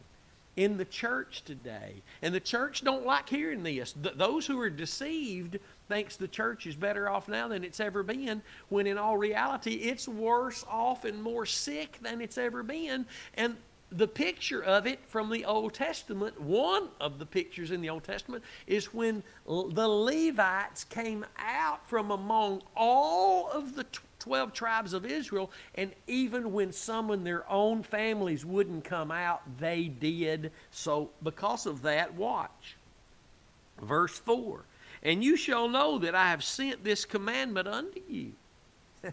[0.57, 1.95] in the church today.
[2.23, 3.93] And the church don't like hearing this.
[3.93, 5.59] Th- those who are deceived
[5.89, 9.75] thinks the church is better off now than it's ever been, when in all reality,
[9.75, 13.07] it's worse off and more sick than it's ever been.
[13.35, 13.57] And
[13.91, 18.03] the picture of it from the Old Testament, one of the pictures in the Old
[18.03, 23.87] Testament, is when the Levites came out from among all of the
[24.19, 29.43] 12 tribes of Israel, and even when some in their own families wouldn't come out,
[29.59, 30.51] they did.
[30.71, 32.77] So, because of that, watch.
[33.81, 34.65] Verse 4
[35.05, 38.33] and you shall know that I have sent this commandment unto you.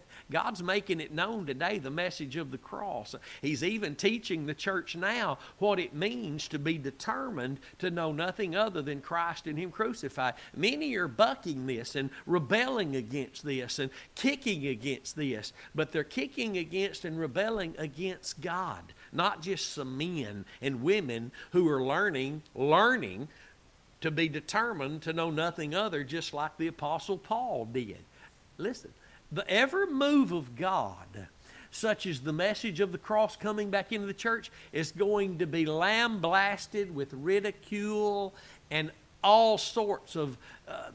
[0.30, 3.14] God's making it known today, the message of the cross.
[3.40, 8.56] He's even teaching the church now what it means to be determined to know nothing
[8.56, 10.34] other than Christ and Him crucified.
[10.56, 16.58] Many are bucking this and rebelling against this and kicking against this, but they're kicking
[16.58, 23.28] against and rebelling against God, not just some men and women who are learning, learning
[24.02, 27.98] to be determined to know nothing other, just like the Apostle Paul did.
[28.58, 28.92] Listen,
[29.30, 31.28] the every move of God,
[31.70, 35.46] such as the message of the cross coming back into the church, is going to
[35.46, 38.34] be lambasted with ridicule
[38.70, 38.90] and
[39.24, 40.36] all sorts of
[40.68, 40.90] uh, uh,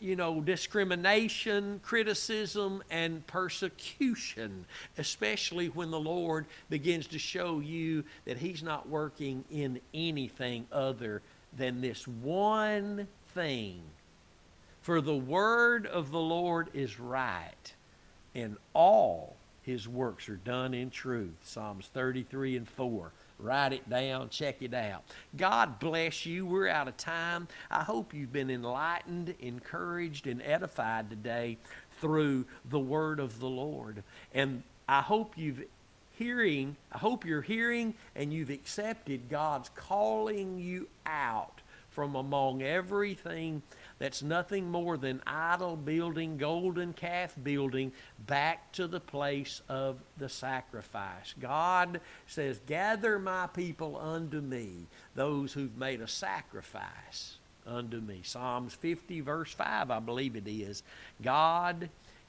[0.00, 4.66] you know, discrimination, criticism, and persecution,
[4.98, 11.22] especially when the Lord begins to show you that He's not working in anything other
[11.56, 13.82] than this one thing.
[14.82, 17.74] For the word of the Lord is right,
[18.34, 21.34] and all His works are done in truth.
[21.42, 23.10] Psalms 33 and 4.
[23.38, 25.02] Write it down, check it out.
[25.36, 26.46] God bless you.
[26.46, 27.48] We're out of time.
[27.70, 31.58] I hope you've been enlightened, encouraged, and edified today
[32.00, 34.02] through the word of the Lord.
[34.32, 35.64] And I hope you've
[36.16, 41.60] hearing, I hope you're hearing and you've accepted God's calling you out
[41.90, 43.62] from among everything
[43.98, 47.90] that's nothing more than idol building, golden calf building,
[48.26, 51.34] back to the place of the sacrifice.
[51.40, 58.20] God says, Gather my people unto me, those who've made a sacrifice unto me.
[58.22, 60.82] Psalms 50, verse 5, I believe it is.
[61.22, 61.88] God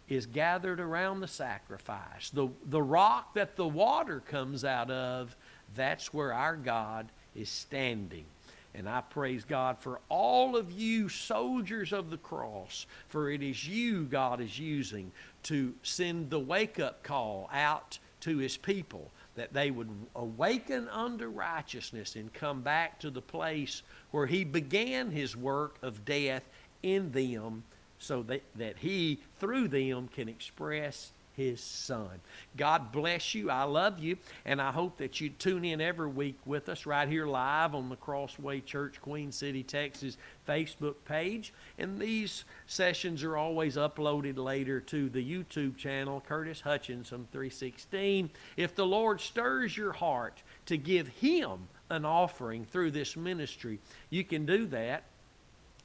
[0.10, 2.30] is gathered around the sacrifice.
[2.30, 5.36] The, the rock that the water comes out of,
[5.76, 8.26] that's where our God is standing.
[8.74, 13.68] And I praise God for all of you soldiers of the cross, for it is
[13.68, 15.12] you God is using
[15.44, 21.28] to send the wake up call out to his people that they would awaken unto
[21.28, 26.44] righteousness and come back to the place where he began his work of death
[26.84, 27.64] in them
[28.00, 32.20] so that, that he, through them, can express his son.
[32.58, 33.52] God bless you.
[33.52, 34.18] I love you.
[34.44, 37.90] And I hope that you tune in every week with us right here live on
[37.90, 40.18] the Crossway Church, Queen City, Texas
[40.48, 41.54] Facebook page.
[41.78, 48.32] And these sessions are always uploaded later to the YouTube channel, Curtis Hutchinson 316.
[48.58, 53.80] If the Lord stirs your heart to give him an offering through this ministry,
[54.10, 55.04] you can do that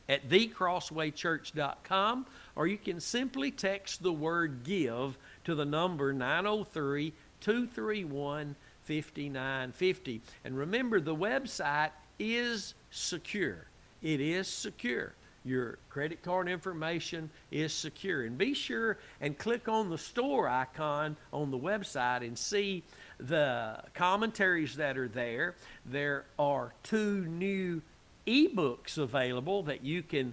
[0.09, 2.27] at thecrosswaychurch.com
[2.57, 10.21] or you can simply text the word give to the number 903 231 5950.
[10.45, 13.67] And remember, the website is secure.
[14.03, 15.15] It is secure.
[15.45, 18.25] Your credit card information is secure.
[18.25, 22.83] And be sure and click on the store icon on the website and see
[23.19, 25.55] the commentaries that are there.
[25.87, 27.83] There are two new
[28.27, 30.33] ebooks available that you can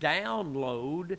[0.00, 1.18] download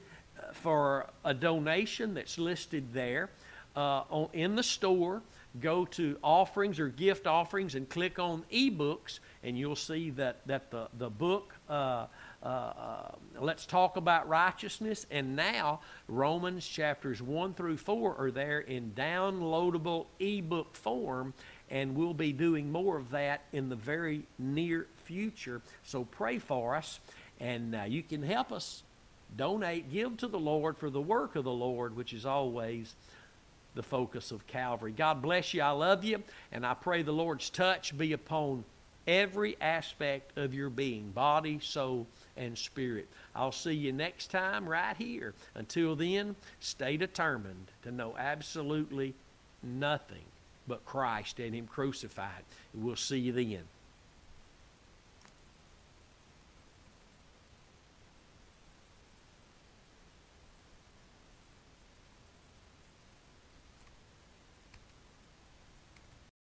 [0.54, 3.30] for a donation that's listed there
[3.76, 5.22] uh, on, in the store.
[5.60, 10.70] Go to offerings or gift offerings and click on ebooks, and you'll see that, that
[10.70, 12.06] the, the book, uh,
[12.44, 18.60] uh, uh Let's Talk About Righteousness, and now Romans chapters 1 through 4 are there
[18.60, 21.34] in downloadable ebook form,
[21.72, 25.60] and we'll be doing more of that in the very near future.
[25.84, 26.99] So pray for us,
[27.39, 28.84] and uh, you can help us
[29.36, 32.93] donate, give to the Lord for the work of the Lord, which is always
[33.74, 34.91] the focus of Calvary.
[34.91, 35.64] God bless you.
[35.64, 36.22] I love you.
[36.51, 38.64] And I pray the Lord's touch be upon
[39.07, 42.05] every aspect of your being body, soul,
[42.38, 43.07] and spirit.
[43.36, 45.34] I'll see you next time right here.
[45.55, 49.16] Until then, stay determined to know absolutely
[49.64, 50.26] nothing
[50.68, 52.43] but Christ and Him crucified.
[52.76, 53.64] We'll see you then.